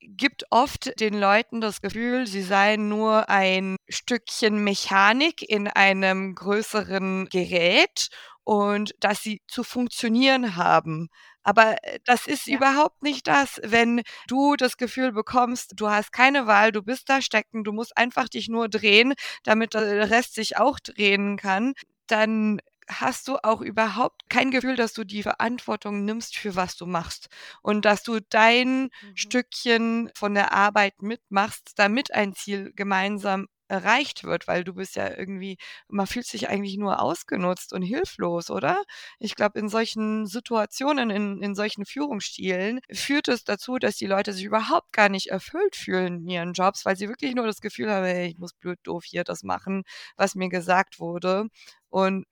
gibt 0.00 0.44
oft 0.50 0.98
den 1.00 1.14
Leuten 1.18 1.60
das 1.60 1.80
Gefühl, 1.80 2.26
sie 2.26 2.42
seien 2.42 2.88
nur 2.88 3.28
ein 3.28 3.76
Stückchen 3.88 4.62
Mechanik 4.64 5.42
in 5.48 5.68
einem 5.68 6.34
größeren 6.34 7.28
Gerät 7.30 8.08
und 8.44 8.94
dass 9.00 9.22
sie 9.22 9.42
zu 9.48 9.64
funktionieren 9.64 10.56
haben. 10.56 11.08
Aber 11.42 11.76
äh, 11.84 11.98
das 12.04 12.26
ist 12.26 12.46
Ja. 12.46 12.56
überhaupt 12.56 13.02
nicht 13.02 13.26
das, 13.26 13.60
wenn 13.64 14.02
du 14.28 14.56
das 14.56 14.76
Gefühl 14.76 15.12
bekommst, 15.12 15.72
du 15.76 15.88
hast 15.90 16.12
keine 16.12 16.46
Wahl, 16.46 16.72
du 16.72 16.82
bist 16.82 17.08
da 17.08 17.20
stecken, 17.22 17.64
du 17.64 17.72
musst 17.72 17.96
einfach 17.96 18.28
dich 18.28 18.48
nur 18.48 18.68
drehen, 18.68 19.14
damit 19.44 19.74
der 19.74 20.10
Rest 20.10 20.34
sich 20.34 20.56
auch 20.58 20.78
drehen 20.80 21.36
kann, 21.36 21.74
dann 22.06 22.60
hast 22.88 23.28
du 23.28 23.36
auch 23.42 23.60
überhaupt 23.60 24.28
kein 24.30 24.50
Gefühl, 24.50 24.76
dass 24.76 24.92
du 24.94 25.04
die 25.04 25.22
Verantwortung 25.22 26.04
nimmst 26.04 26.36
für 26.36 26.56
was 26.56 26.76
du 26.76 26.86
machst 26.86 27.28
und 27.62 27.84
dass 27.84 28.02
du 28.02 28.20
dein 28.20 28.90
Mhm. 29.02 29.38
Stückchen 29.38 30.10
von 30.14 30.34
der 30.34 30.52
Arbeit 30.52 31.02
mitmachst, 31.02 31.72
damit 31.76 32.12
ein 32.14 32.34
Ziel 32.34 32.72
gemeinsam 32.74 33.46
erreicht 33.70 34.24
wird, 34.24 34.48
weil 34.48 34.64
du 34.64 34.72
bist 34.74 34.96
ja 34.96 35.10
irgendwie 35.16 35.58
man 35.88 36.06
fühlt 36.06 36.26
sich 36.26 36.48
eigentlich 36.48 36.78
nur 36.78 37.02
ausgenutzt 37.02 37.74
und 37.74 37.82
hilflos, 37.82 38.50
oder? 38.50 38.82
Ich 39.18 39.34
glaube, 39.34 39.58
in 39.58 39.68
solchen 39.68 40.26
Situationen, 40.26 41.10
in 41.10 41.42
in 41.42 41.54
solchen 41.54 41.84
Führungsstilen 41.84 42.80
führt 42.92 43.28
es 43.28 43.44
dazu, 43.44 43.78
dass 43.78 43.96
die 43.96 44.06
Leute 44.06 44.32
sich 44.32 44.44
überhaupt 44.44 44.92
gar 44.92 45.08
nicht 45.08 45.26
erfüllt 45.28 45.76
fühlen 45.76 46.22
in 46.22 46.28
ihren 46.28 46.52
Jobs, 46.54 46.84
weil 46.86 46.96
sie 46.96 47.08
wirklich 47.08 47.34
nur 47.34 47.46
das 47.46 47.60
Gefühl 47.60 47.90
haben: 47.90 48.04
„Hey, 48.06 48.28
ich 48.30 48.38
muss 48.38 48.54
blöd 48.54 48.78
doof 48.84 49.04
hier 49.04 49.24
das 49.24 49.42
machen, 49.42 49.82
was 50.16 50.34
mir 50.34 50.48
gesagt 50.48 50.98
wurde.“ 51.00 51.46
Und 51.90 52.24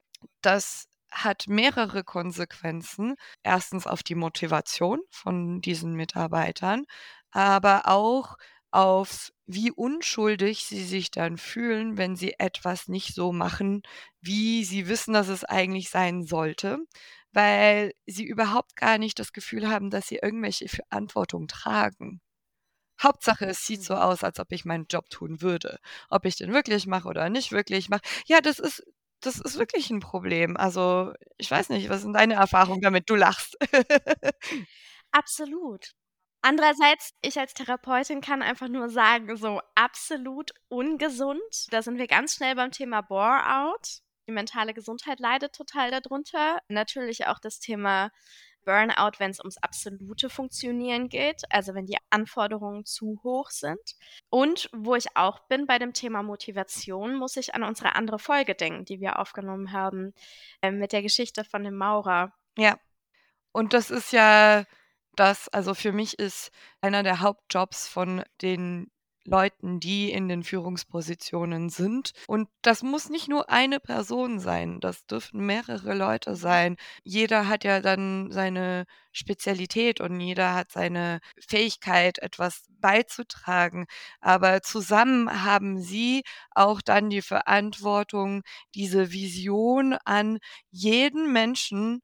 das 0.43 0.87
hat 1.11 1.45
mehrere 1.49 2.05
Konsequenzen. 2.05 3.15
Erstens 3.43 3.87
auf 3.87 4.03
die 4.03 4.15
Motivation 4.15 5.01
von 5.11 5.61
diesen 5.61 5.95
Mitarbeitern, 5.95 6.85
aber 7.31 7.89
auch 7.89 8.37
auf 8.71 9.31
wie 9.47 9.71
unschuldig 9.71 10.67
sie 10.67 10.85
sich 10.85 11.11
dann 11.11 11.39
fühlen, 11.39 11.97
wenn 11.97 12.17
sie 12.17 12.35
etwas 12.39 12.89
nicht 12.89 13.15
so 13.15 13.33
machen, 13.33 13.83
wie 14.21 14.65
sie 14.65 14.89
wissen, 14.89 15.15
dass 15.15 15.29
es 15.29 15.45
eigentlich 15.45 15.89
sein 15.91 16.25
sollte, 16.25 16.79
weil 17.33 17.93
sie 18.07 18.25
überhaupt 18.25 18.77
gar 18.77 18.99
nicht 18.99 19.19
das 19.19 19.33
Gefühl 19.33 19.69
haben, 19.71 19.91
dass 19.91 20.09
sie 20.09 20.17
irgendwelche 20.23 20.69
Verantwortung 20.69 21.47
tragen. 21.49 22.21
Hauptsache, 23.03 23.47
es 23.47 23.67
sieht 23.67 23.83
so 23.83 23.95
Mhm. 23.95 24.01
aus, 24.01 24.25
als 24.25 24.39
ob 24.41 24.53
ich 24.53 24.65
meinen 24.65 24.87
Job 24.91 25.09
tun 25.11 25.41
würde. 25.43 25.79
Ob 26.11 26.25
ich 26.27 26.37
den 26.37 26.53
wirklich 26.53 26.87
mache 26.87 27.09
oder 27.09 27.29
nicht 27.31 27.53
wirklich 27.53 27.89
mache. 27.89 28.03
Ja, 28.27 28.41
das 28.41 28.59
ist 28.59 28.83
das 29.23 29.39
ist 29.41 29.59
wirklich 29.59 29.91
'n 29.91 30.01
Problem. 30.01 30.57
Also, 30.57 31.13
ich 31.39 31.51
weiß 31.51 31.71
nicht, 31.71 31.89
was 31.89 32.03
sind 32.03 32.13
deine 32.15 32.35
Erfahrungen 32.35 32.81
damit? 32.83 33.09
Du 33.11 33.15
lachst. 33.15 33.57
Absolut. 35.13 35.93
Andererseits, 36.43 37.13
ich 37.23 37.39
als 37.41 37.55
Therapeutin 37.55 38.21
kann 38.21 38.43
einfach 38.43 38.69
nur 38.69 38.89
sagen, 38.89 39.37
so 39.37 39.61
absolut 39.75 40.53
ungesund. 40.69 41.41
Da 41.71 41.83
sind 41.83 41.99
wir 41.99 42.07
ganz 42.07 42.35
schnell 42.35 42.55
beim 42.55 42.71
Thema 42.71 43.01
Bore-out. 43.03 44.01
Die 44.29 44.33
mentale 44.33 44.75
Gesundheit 44.75 45.21
leidet 45.21 45.55
total 45.55 45.91
darunter. 45.91 46.59
Natürlich 46.69 47.27
auch 47.27 47.39
das 47.41 47.59
Thema 47.61 48.11
Burnout, 48.67 49.13
wenn 49.19 49.31
es 49.31 49.39
ums 49.39 49.57
absolute 49.59 50.29
Funktionieren 50.29 51.09
geht, 51.09 51.45
also 51.49 51.75
wenn 51.75 51.87
die 51.87 51.97
Anforderungen 52.11 52.85
zu 52.85 53.19
hoch 53.25 53.49
sind. 53.49 53.97
Und 54.29 54.69
wo 54.75 54.95
ich 54.95 55.17
auch 55.17 55.41
bin 55.49 55.67
bei 55.67 55.79
dem 55.79 55.95
Thema 55.95 56.23
Motivation, 56.23 57.15
muss 57.15 57.37
ich 57.37 57.55
an 57.55 57.63
unsere 57.63 57.97
andere 57.97 58.19
Folge 58.19 58.55
denken, 58.55 58.85
die 58.85 59.01
wir 59.01 59.19
aufgenommen 59.19 59.73
haben, 59.73 60.13
äh, 60.61 60.71
mit 60.71 60.93
der 60.93 61.01
Geschichte 61.01 61.45
von 61.45 61.65
dem 61.65 61.77
Maurer. 61.77 62.35
Ja. 62.59 62.79
Und 63.53 63.73
das 63.73 63.91
ist 63.91 64.13
ja 64.13 64.65
das 65.17 65.49
also, 65.49 65.75
für 65.75 65.93
mich 65.93 66.19
ist 66.19 66.51
einer 66.83 67.03
der 67.03 67.21
Hauptjobs 67.21 67.89
von 67.89 68.23
den 68.43 68.91
Leuten, 69.27 69.81
die 69.81 70.11
in 70.11 70.29
den 70.29 70.43
Führungspositionen 70.45 71.69
sind 71.71 72.13
und 72.27 72.49
das 72.63 72.83
muss 72.83 73.09
nicht 73.11 73.29
nur 73.29 73.51
eine 73.51 73.81
Person 73.81 74.39
sein, 74.41 74.81
das 74.81 75.07
dürfen 75.07 75.45
mehrere 75.47 75.95
Leute 75.95 76.37
sein. 76.37 76.77
Jeder 77.05 77.49
hat 77.49 77.65
ja 77.65 77.81
dann 77.81 78.31
seine 78.31 78.87
Spezialität 79.13 80.01
und 80.01 80.21
jeder 80.21 80.55
hat 80.55 80.71
seine 80.73 81.21
Fähigkeit, 81.39 82.19
etwas 82.19 82.65
beizutragen, 82.81 83.87
aber 84.21 84.63
zusammen 84.63 85.45
haben 85.45 85.81
sie 85.81 86.23
auch 86.51 86.81
dann 86.83 87.11
die 87.11 87.23
Verantwortung, 87.23 88.43
diese 88.75 89.13
Vision 89.13 89.97
an 90.05 90.39
jeden 90.71 91.33
Menschen, 91.33 92.01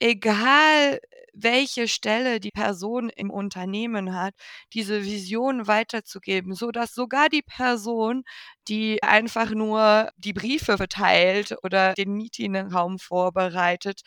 egal 0.00 1.00
welche 1.32 1.88
Stelle 1.88 2.40
die 2.40 2.50
Person 2.50 3.10
im 3.10 3.30
Unternehmen 3.30 4.14
hat, 4.14 4.34
diese 4.72 5.04
Vision 5.04 5.66
weiterzugeben, 5.66 6.54
sodass 6.54 6.94
sogar 6.94 7.28
die 7.28 7.42
Person, 7.42 8.24
die 8.66 9.02
einfach 9.02 9.50
nur 9.50 10.10
die 10.16 10.32
Briefe 10.32 10.76
verteilt 10.78 11.54
oder 11.62 11.94
den 11.94 12.14
Meetingraum 12.14 12.98
vorbereitet, 12.98 14.00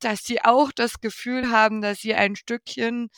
dass 0.00 0.24
sie 0.24 0.42
auch 0.42 0.72
das 0.72 1.00
Gefühl 1.00 1.50
haben, 1.50 1.82
dass 1.82 1.98
sie 2.00 2.14
ein 2.14 2.34
Stückchen 2.36 3.10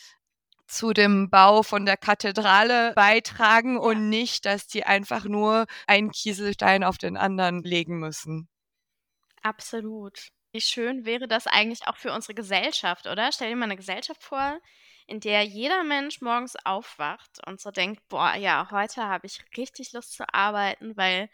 zu 0.66 0.92
dem 0.92 1.30
Bau 1.30 1.62
von 1.62 1.87
der 1.87 1.96
Kathedrale 1.96 2.92
beitragen 2.94 3.78
und 3.78 4.08
nicht, 4.08 4.46
dass 4.46 4.66
die 4.66 4.85
einfach 4.85 5.24
nur 5.24 5.66
einen 5.87 6.11
Kieselstein 6.11 6.82
auf 6.82 6.98
den 6.98 7.16
anderen 7.16 7.62
legen 7.62 7.98
müssen. 7.98 8.48
Absolut. 9.42 10.32
Wie 10.54 10.60
schön 10.60 11.06
wäre 11.06 11.28
das 11.28 11.46
eigentlich 11.46 11.86
auch 11.88 11.96
für 11.96 12.12
unsere 12.12 12.34
Gesellschaft, 12.34 13.06
oder? 13.06 13.32
Stell 13.32 13.48
dir 13.48 13.56
mal 13.56 13.66
'ne 13.68 13.76
Gesellschaft 13.76 14.22
vor, 14.22 14.60
in 15.06 15.18
der 15.18 15.42
jeder 15.44 15.82
Mensch 15.82 16.20
morgens 16.20 16.56
aufwacht 16.66 17.38
und 17.46 17.58
so 17.58 17.70
denkt: 17.70 18.06
„Boah, 18.10 18.34
ja, 18.34 18.68
heute 18.70 19.02
habe 19.08 19.26
ich 19.26 19.42
richtig 19.56 19.92
Lust 19.92 20.12
zu 20.12 20.24
arbeiten, 20.34 20.94
weil 20.98 21.30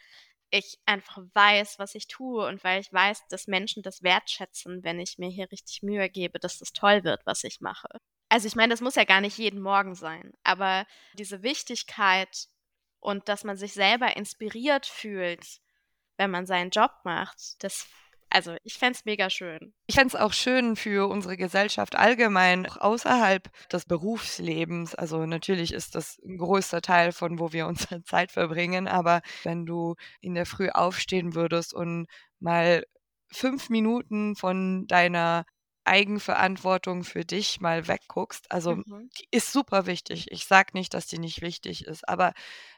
ich 0.51 0.79
einfach 0.87 1.19
weiß, 1.35 1.79
was 1.81 1.95
ich 1.97 2.09
tue 2.09 2.47
und 2.47 2.63
weil 2.65 2.81
ich 2.81 2.93
weiß, 2.93 3.27
dass 3.29 3.47
Menschen 3.49 3.83
das 3.83 4.03
wertschätzen, 4.05 4.85
wenn 4.85 5.01
ich 5.01 5.19
mir 5.19 5.29
hier 5.31 5.51
richtig 5.53 5.83
Mühe 5.83 6.09
gebe, 6.11 6.39
dass 6.41 6.59
das 6.59 6.73
toll 6.73 7.05
wird, 7.05 7.23
was 7.27 7.45
ich 7.45 7.61
mache.“ 7.61 7.89
Also, 8.31 8.47
ich 8.49 8.57
meine, 8.57 8.73
das 8.73 8.81
muss 8.83 8.97
ja 8.97 9.05
gar 9.05 9.21
nicht 9.23 9.39
jeden 9.39 9.61
Morgen 9.61 9.95
sein, 9.97 10.33
aber 10.45 10.87
diese 11.15 11.43
Wichtigkeit 11.43 12.47
und 13.01 13.29
dass 13.29 13.45
man 13.45 13.57
sich 13.57 13.73
selber 13.75 14.17
inspiriert 14.17 14.87
fühlt, 14.87 15.61
wenn 16.19 16.31
man 16.33 16.47
seinen 16.47 16.71
Job 16.71 16.93
macht, 17.05 17.63
das 17.65 17.89
also, 18.31 18.57
ich 18.65 18.79
fände 18.79 18.97
es 18.99 19.05
mega 19.05 19.31
schön. 19.31 19.75
Ich 19.91 19.95
fände 19.95 20.09
es 20.15 20.21
auch 20.21 20.35
schön 20.35 20.77
für 20.77 21.09
unsere 21.09 21.39
Gesellschaft 21.39 21.97
allgemein, 21.97 22.67
auch 22.67 22.77
außerhalb 22.77 23.49
des 23.69 23.87
Berufslebens. 23.87 24.95
Also, 24.95 25.25
natürlich 25.25 25.73
ist 25.73 25.95
das 25.95 26.19
'n 26.23 26.37
größter 26.37 26.83
Teil 26.83 27.13
von 27.13 27.39
wo 27.39 27.53
wir 27.53 27.67
unsere 27.67 28.03
Zeit 28.05 28.31
verbringen, 28.33 28.87
aber 28.87 29.23
wenn 29.45 29.65
du 29.65 29.95
in 30.21 30.35
der 30.35 30.45
Früh 30.47 30.69
aufstehen 30.69 31.35
würdest 31.35 31.73
und 31.73 32.07
mal 32.39 32.85
5 33.33 33.71
Minuten 33.71 34.37
von 34.37 34.87
deiner 34.87 35.47
Eigenverantwortung 35.85 37.03
für 37.05 37.25
dich 37.25 37.61
mal 37.63 37.89
wegguckst, 37.89 38.51
also, 38.53 38.77
Mhm. 38.77 39.11
die 39.19 39.27
ist 39.31 39.53
super 39.53 39.87
wichtig. 39.87 40.31
Ich 40.31 40.45
sage 40.45 40.73
nicht, 40.75 40.93
dass 40.93 41.07
die 41.07 41.19
nicht 41.19 41.41
wichtig 41.41 41.87
ist, 41.87 42.07
aber 42.07 42.35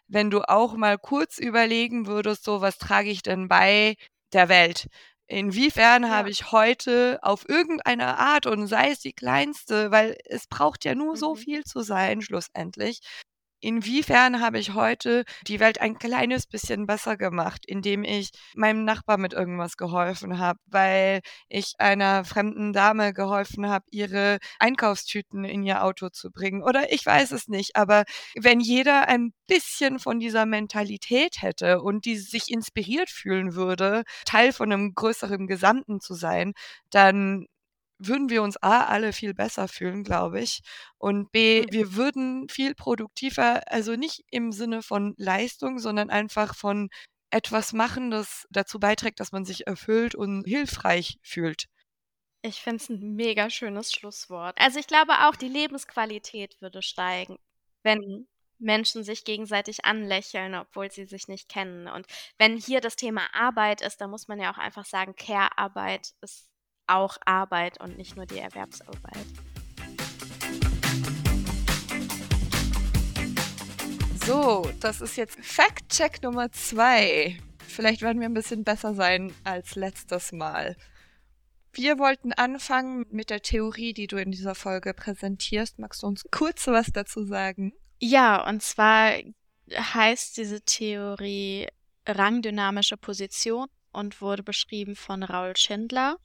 wenn 0.09 0.31
du 0.31 0.43
auch 0.49 0.75
mal 0.77 0.99
kurz 0.99 1.39
überlegen 1.39 2.07
würdest, 2.07 2.45
so: 2.45 2.61
„Was 2.61 2.79
trage 2.79 3.11
ich 3.11 3.23
denn 3.23 3.49
bei 3.49 3.97
der 4.33 4.49
Welt?“ 4.49 4.87
Inwiefern 5.31 6.09
Ja. 6.09 6.09
habe 6.09 6.29
ich 6.29 6.51
heute 6.51 7.21
auf 7.23 7.49
irgendeine 7.49 8.19
Art 8.19 8.47
und 8.47 8.67
sei 8.67 8.91
es 8.91 8.99
die 8.99 9.13
kleinste, 9.13 9.93
weil 9.93 10.17
es 10.25 10.49
braucht 10.49 10.85
ja 10.85 10.97
nur 10.97 11.17
so 11.17 11.37
Mhm. 11.37 11.37
viel 11.37 11.63
zu 11.63 11.83
sein, 11.83 12.21
schlussendlich. 12.21 12.99
Inwiefern 13.61 14.41
habe 14.41 14.59
ich 14.59 14.75
heute 14.75 15.25
die 15.47 15.61
Welt 15.61 15.81
ein 15.81 15.99
kleines 15.99 16.47
bisschen 16.47 16.87
besser 16.87 17.17
gemacht, 17.19 17.65
indem 17.67 18.05
ich 18.05 18.31
meinem 18.55 18.85
Nachbar 18.85 19.19
mit 19.19 19.35
irgendwas 19.35 19.77
geholfen 19.77 20.39
habe, 20.39 20.59
weil 20.67 21.21
ich 21.49 21.75
einer 21.79 22.25
fremden 22.25 22.73
Dame 22.73 23.13
geholfen 23.13 23.69
habe, 23.69 23.85
ihre 23.91 24.39
Einkaufstüten 24.59 25.45
in 25.45 25.63
ihr 25.65 25.85
Auto 25.85 26.09
zu 26.09 26.31
bringen 26.31 26.63
oder 26.63 26.91
ich 26.93 27.05
weiß 27.05 27.33
es 27.33 27.49
nicht, 27.49 27.77
aber 27.77 28.05
wenn 28.35 28.61
jeder 28.61 29.09
ein 29.09 29.33
bisschen 29.47 29.99
von 29.99 30.21
dieser 30.21 30.47
Mentalität 30.47 31.43
hätte 31.43 31.83
und 31.83 32.07
die 32.07 32.17
sich 32.17 32.51
inspiriert 32.51 33.11
fühlen 33.11 33.55
würde, 33.55 34.05
Teil 34.25 34.53
von 34.53 34.73
einem 34.73 34.95
größeren 34.95 35.47
Gesamten 35.47 36.01
zu 36.01 36.15
sein, 36.15 36.55
dann 36.91 37.47
würden 38.01 38.31
wir 38.31 38.43
uns 38.43 38.57
A 38.63 38.85
alle 38.87 39.13
viel 39.13 39.35
besser 39.35 39.69
fühlen, 39.69 40.05
glaube 40.05 40.41
ich. 40.41 40.61
Und 40.99 41.31
B, 41.33 41.65
Mhm. 41.65 41.71
wir 41.71 41.95
würden 41.95 42.49
viel 42.49 42.75
produktiver, 42.75 43.63
also 43.71 43.97
nicht 43.97 44.25
im 44.31 44.53
Sinne 44.53 44.83
von 44.83 45.15
Leistung, 45.19 45.79
sondern 45.79 46.11
einfach 46.11 46.55
von 46.55 46.89
etwas 47.31 47.73
machen, 47.73 48.11
das 48.11 48.47
dazu 48.51 48.81
beiträgt, 48.81 49.21
dass 49.21 49.33
man 49.33 49.45
sich 49.45 49.67
erfüllt 49.67 50.15
und 50.15 50.45
hilfreich 50.47 51.19
fühlt. 51.23 51.67
Ich 52.43 52.63
finde 52.63 52.77
es 52.83 52.89
ein 52.89 53.15
mega 53.17 53.51
schönes 53.51 53.93
Schlusswort. 53.93 54.59
Also 54.59 54.79
ich 54.79 54.87
glaube 54.87 55.13
auch, 55.29 55.37
die 55.37 55.49
Lebensqualität 55.49 56.61
würde 56.61 56.83
steigen, 56.83 57.37
wenn 57.83 58.29
Menschen 58.59 59.05
sich 59.05 59.25
gegenseitig 59.25 59.85
anlächeln, 59.85 60.55
obwohl 60.55 60.91
sie 60.91 61.05
sich 61.07 61.29
nicht 61.29 61.49
kennen. 61.49 61.87
Und 61.89 62.07
wenn 62.39 62.57
hier 62.57 62.81
das 62.81 62.97
Thema 62.97 63.27
Arbeit 63.35 63.81
ist, 63.83 64.01
dann 64.01 64.11
muss 64.11 64.29
man 64.29 64.41
ja 64.41 64.53
auch 64.53 64.59
einfach 64.59 64.85
sagen, 64.87 65.15
Care-Arbeit 65.17 66.13
ist 66.23 66.50
auch 66.91 67.17
Arbeit 67.25 67.81
und 67.81 67.97
nicht 67.97 68.17
nur 68.17 68.27
die 68.27 68.39
Erwerbsarbeit. 68.39 69.27
So, 74.27 74.71
das 74.81 75.01
ist 75.01 75.17
jetzt 75.17 75.39
Fact-Check 75.41 76.23
Nummer 76.23 76.53
zwei. 76.53 77.39
Vielleicht 77.67 78.03
werden 78.03 78.21
wir 78.21 78.29
ein 78.29 78.35
bisschen 78.35 78.65
besser 78.65 78.95
sein 78.95 79.33
als 79.45 79.75
letztes 79.75 80.33
Mal. 80.33 80.77
Wir 81.73 81.99
wollten 81.99 82.33
anfangen 82.33 83.07
mit 83.11 83.31
der 83.31 83.43
Theorie, 83.43 83.93
die 83.93 84.09
du 84.09 84.17
in 84.17 84.33
dieser 84.33 84.55
Folge 84.55 84.93
präsentierst. 84.93 85.79
Magst 85.79 86.03
du 86.03 86.09
uns 86.09 86.25
kurz 86.31 86.67
was 86.67 86.89
dazu 86.93 87.25
sagen? 87.25 87.73
Ja, 87.99 88.47
und 88.49 88.63
zwar 88.63 89.15
heißt 89.73 90.37
diese 90.37 90.63
Theorie 90.63 91.69
rangdynamische 92.07 92.97
Position 92.97 93.67
und 93.93 94.21
wurde 94.21 94.43
beschrieben 94.43 94.97
von 94.97 95.23
Raul 95.23 95.57
Schindler. 95.57 96.17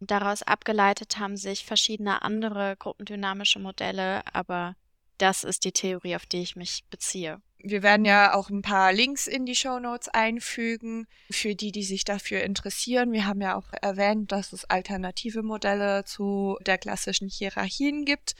Daraus 0.00 0.42
abgeleitet 0.42 1.18
haben 1.18 1.36
sich 1.36 1.64
verschiedene 1.64 2.22
andere 2.22 2.76
gruppendynamische 2.78 3.58
Modelle, 3.58 4.22
aber 4.32 4.76
das 5.18 5.44
ist 5.44 5.64
die 5.64 5.72
Theorie, 5.72 6.16
auf 6.16 6.26
die 6.26 6.42
ich 6.42 6.56
mich 6.56 6.84
beziehe. 6.90 7.40
Wir 7.58 7.82
werden 7.82 8.04
ja 8.04 8.34
auch 8.34 8.50
ein 8.50 8.62
paar 8.62 8.92
Links 8.92 9.26
in 9.26 9.46
die 9.46 9.56
Show 9.56 9.80
Notes 9.80 10.08
einfügen 10.08 11.06
für 11.30 11.54
die, 11.54 11.72
die 11.72 11.82
sich 11.82 12.04
dafür 12.04 12.42
interessieren. 12.42 13.12
Wir 13.12 13.26
haben 13.26 13.40
ja 13.40 13.56
auch 13.56 13.72
erwähnt, 13.80 14.30
dass 14.30 14.52
es 14.52 14.66
alternative 14.66 15.42
Modelle 15.42 16.04
zu 16.04 16.58
der 16.66 16.78
klassischen 16.78 17.28
Hierarchien 17.28 18.04
gibt. 18.04 18.34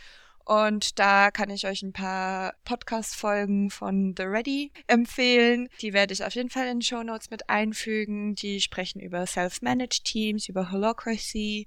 Und 0.46 1.00
da 1.00 1.32
kann 1.32 1.50
ich 1.50 1.66
euch 1.66 1.82
ein 1.82 1.92
paar 1.92 2.54
Podcast-Folgen 2.64 3.68
von 3.68 4.14
The 4.16 4.22
Ready 4.22 4.70
empfehlen. 4.86 5.68
Die 5.80 5.92
werde 5.92 6.14
ich 6.14 6.24
auf 6.24 6.36
jeden 6.36 6.50
Fall 6.50 6.68
in 6.68 6.80
Show 6.82 7.02
Notes 7.02 7.30
mit 7.30 7.50
einfügen. 7.50 8.36
Die 8.36 8.60
sprechen 8.60 9.00
über 9.00 9.26
Self-Managed 9.26 10.04
Teams, 10.04 10.48
über 10.48 10.70
Holocracy. 10.70 11.66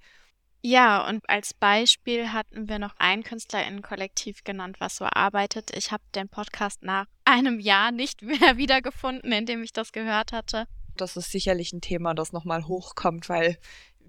Ja, 0.61 1.05
und 1.09 1.29
als 1.29 1.53
Beispiel 1.53 2.31
hatten 2.31 2.69
wir 2.69 2.79
noch 2.79 2.95
ein 2.99 3.23
KünstlerInnen-Kollektiv 3.23 4.45
genannt, 4.45 4.77
was 4.79 4.95
so 4.95 5.05
arbeitet. 5.05 5.75
Ich 5.75 5.91
habe 5.91 6.03
den 6.15 6.29
Podcast 6.29 6.81
nach 6.81 7.07
einem 7.25 7.59
Jahr 7.59 7.91
nicht 7.91 8.21
mehr 8.23 8.55
wiedergefunden, 8.55 9.33
in 9.33 9.45
dem 9.45 9.61
ich 9.61 9.73
das 9.73 9.91
gehört 9.91 10.31
hatte. 10.31 10.67
Das 10.95 11.17
ist 11.17 11.31
sicherlich 11.31 11.73
ein 11.73 11.81
Thema, 11.81 12.13
das 12.13 12.31
nochmal 12.31 12.65
hochkommt, 12.65 13.27
weil 13.27 13.57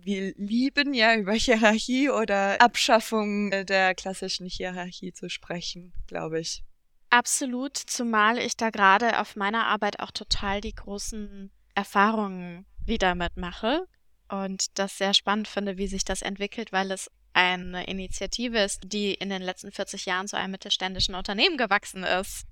wir 0.05 0.35
lieben 0.37 0.95
ja 0.95 1.15
über 1.15 1.33
Hierarchie 1.33 2.11
oder 2.11 2.61
Abschaffung 2.61 3.53
äh, 3.53 3.65
der 3.65 3.95
klassischen 3.95 4.47
Hierarchie 4.47 5.13
zu 5.13 5.29
sprechen, 5.29 5.93
glaube 6.07 6.41
ich. 6.41 6.65
Absolut, 7.11 7.77
zumal 7.77 8.39
ich 8.39 8.57
da 8.57 8.71
gerade 8.71 9.19
auf 9.21 9.35
meiner 9.35 9.67
Arbeit 9.67 10.01
auch 10.01 10.13
total 10.13 10.61
die 10.61 10.75
großen 10.75 11.51
Erfahrungen 11.75 12.67
wieder 12.85 13.15
mitmache 13.15 13.87
und 14.29 14.79
das 14.79 14.97
sehr 14.97 15.13
spannend 15.15 15.49
finde, 15.49 15.77
wie 15.77 15.89
sich 15.89 16.05
das 16.05 16.23
entwickelt, 16.23 16.73
weil 16.73 16.91
es 16.93 17.11
eine 17.33 17.85
Initiative 17.87 18.59
ist, 18.59 18.81
die 18.85 19.15
in 19.15 19.29
den 19.29 19.43
letzten 19.43 19.73
40 19.73 20.07
Jahren 20.07 20.29
zu 20.29 20.37
einem 20.37 20.53
mittelständischen 20.53 21.15
Unternehmen 21.15 21.57
gewachsen 21.57 22.05
ist 22.05 22.45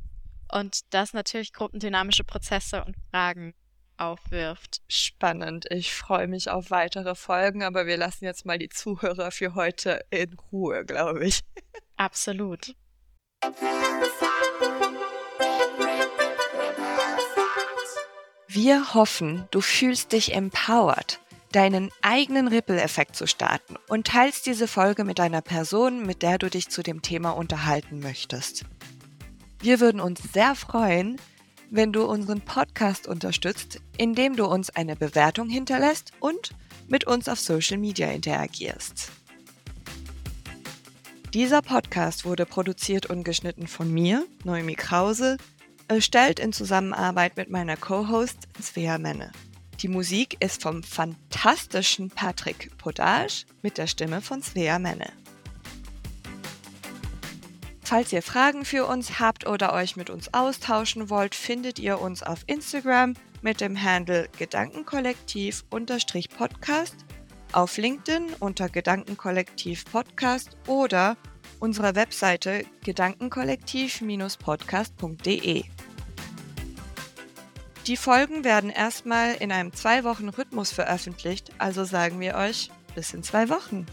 und 0.52 0.80
das 0.90 1.12
natürlich 1.12 1.52
gruppendynamische 1.52 2.24
Prozesse 2.24 2.84
und 2.84 2.96
Fragen 3.10 3.54
aufwirft. 3.98 4.80
Spannend. 4.88 5.66
Ich 5.70 5.94
freue 5.94 6.28
mich 6.28 6.50
auf 6.50 6.70
weitere 6.70 7.14
Folgen, 7.14 7.62
aber 7.62 7.86
wir 7.86 7.96
lassen 7.96 8.24
jetzt 8.24 8.46
mal 8.46 8.58
die 8.58 8.68
Zuhörer 8.68 9.30
für 9.30 9.54
heute 9.54 10.04
in 10.10 10.36
Ruhe, 10.52 10.84
glaube 10.84 11.26
ich. 11.26 11.40
Absolut. 11.96 12.74
Wir 18.46 18.94
hoffen, 18.94 19.46
du 19.50 19.60
fühlst 19.60 20.12
dich 20.12 20.34
empowered, 20.34 21.20
deinen 21.52 21.90
eigenen 22.02 22.48
Ripple-Effekt 22.48 23.14
zu 23.14 23.26
starten 23.26 23.76
und 23.88 24.06
teilst 24.06 24.46
diese 24.46 24.66
Folge 24.66 25.04
mit 25.04 25.20
einer 25.20 25.42
Person, 25.42 26.04
mit 26.04 26.22
der 26.22 26.38
du 26.38 26.50
dich 26.50 26.68
zu 26.68 26.82
dem 26.82 27.02
Thema 27.02 27.30
unterhalten 27.30 28.00
möchtest. 28.00 28.64
Wir 29.60 29.80
würden 29.80 30.00
uns 30.00 30.22
sehr 30.32 30.54
freuen, 30.54 31.20
wenn 31.70 31.92
du 31.92 32.04
unseren 32.04 32.40
Podcast 32.40 33.06
unterstützt, 33.06 33.80
indem 33.96 34.36
du 34.36 34.46
uns 34.46 34.70
eine 34.70 34.96
Bewertung 34.96 35.48
hinterlässt 35.48 36.12
und 36.20 36.50
mit 36.88 37.06
uns 37.06 37.28
auf 37.28 37.38
Social 37.38 37.78
Media 37.78 38.10
interagierst. 38.10 39.10
Dieser 41.34 41.60
Podcast 41.60 42.24
wurde 42.24 42.46
produziert 42.46 43.06
und 43.06 43.22
geschnitten 43.22 43.66
von 43.66 43.92
mir, 43.92 44.26
Noemi 44.44 44.74
Krause, 44.74 45.36
erstellt 45.86 46.40
in 46.40 46.52
Zusammenarbeit 46.52 47.36
mit 47.36 47.50
meiner 47.50 47.76
Co-Host 47.76 48.48
Svea 48.62 48.98
Menne. 48.98 49.30
Die 49.80 49.88
Musik 49.88 50.36
ist 50.40 50.62
vom 50.62 50.82
fantastischen 50.82 52.10
Patrick 52.10 52.76
Podage 52.78 53.44
mit 53.62 53.78
der 53.78 53.86
Stimme 53.86 54.20
von 54.20 54.42
Svea 54.42 54.78
Menne. 54.78 55.12
Falls 57.88 58.12
ihr 58.12 58.20
Fragen 58.20 58.66
für 58.66 58.84
uns 58.84 59.18
habt 59.18 59.46
oder 59.46 59.72
euch 59.72 59.96
mit 59.96 60.10
uns 60.10 60.34
austauschen 60.34 61.08
wollt, 61.08 61.34
findet 61.34 61.78
ihr 61.78 62.02
uns 62.02 62.22
auf 62.22 62.40
Instagram 62.46 63.14
mit 63.40 63.62
dem 63.62 63.82
Handle 63.82 64.28
Gedankenkollektiv-Podcast, 64.36 66.96
auf 67.52 67.78
LinkedIn 67.78 68.26
unter 68.40 68.68
Gedankenkollektiv 68.68 69.86
Podcast 69.90 70.58
oder 70.66 71.16
unserer 71.60 71.94
Webseite 71.94 72.66
gedankenkollektiv-podcast.de. 72.84 75.64
Die 77.86 77.96
Folgen 77.96 78.44
werden 78.44 78.68
erstmal 78.68 79.34
in 79.36 79.50
einem 79.50 79.72
zwei 79.72 80.04
Wochen 80.04 80.28
Rhythmus 80.28 80.72
veröffentlicht, 80.72 81.52
also 81.56 81.84
sagen 81.84 82.20
wir 82.20 82.34
euch 82.34 82.70
bis 82.94 83.14
in 83.14 83.22
zwei 83.22 83.48
Wochen. 83.48 83.86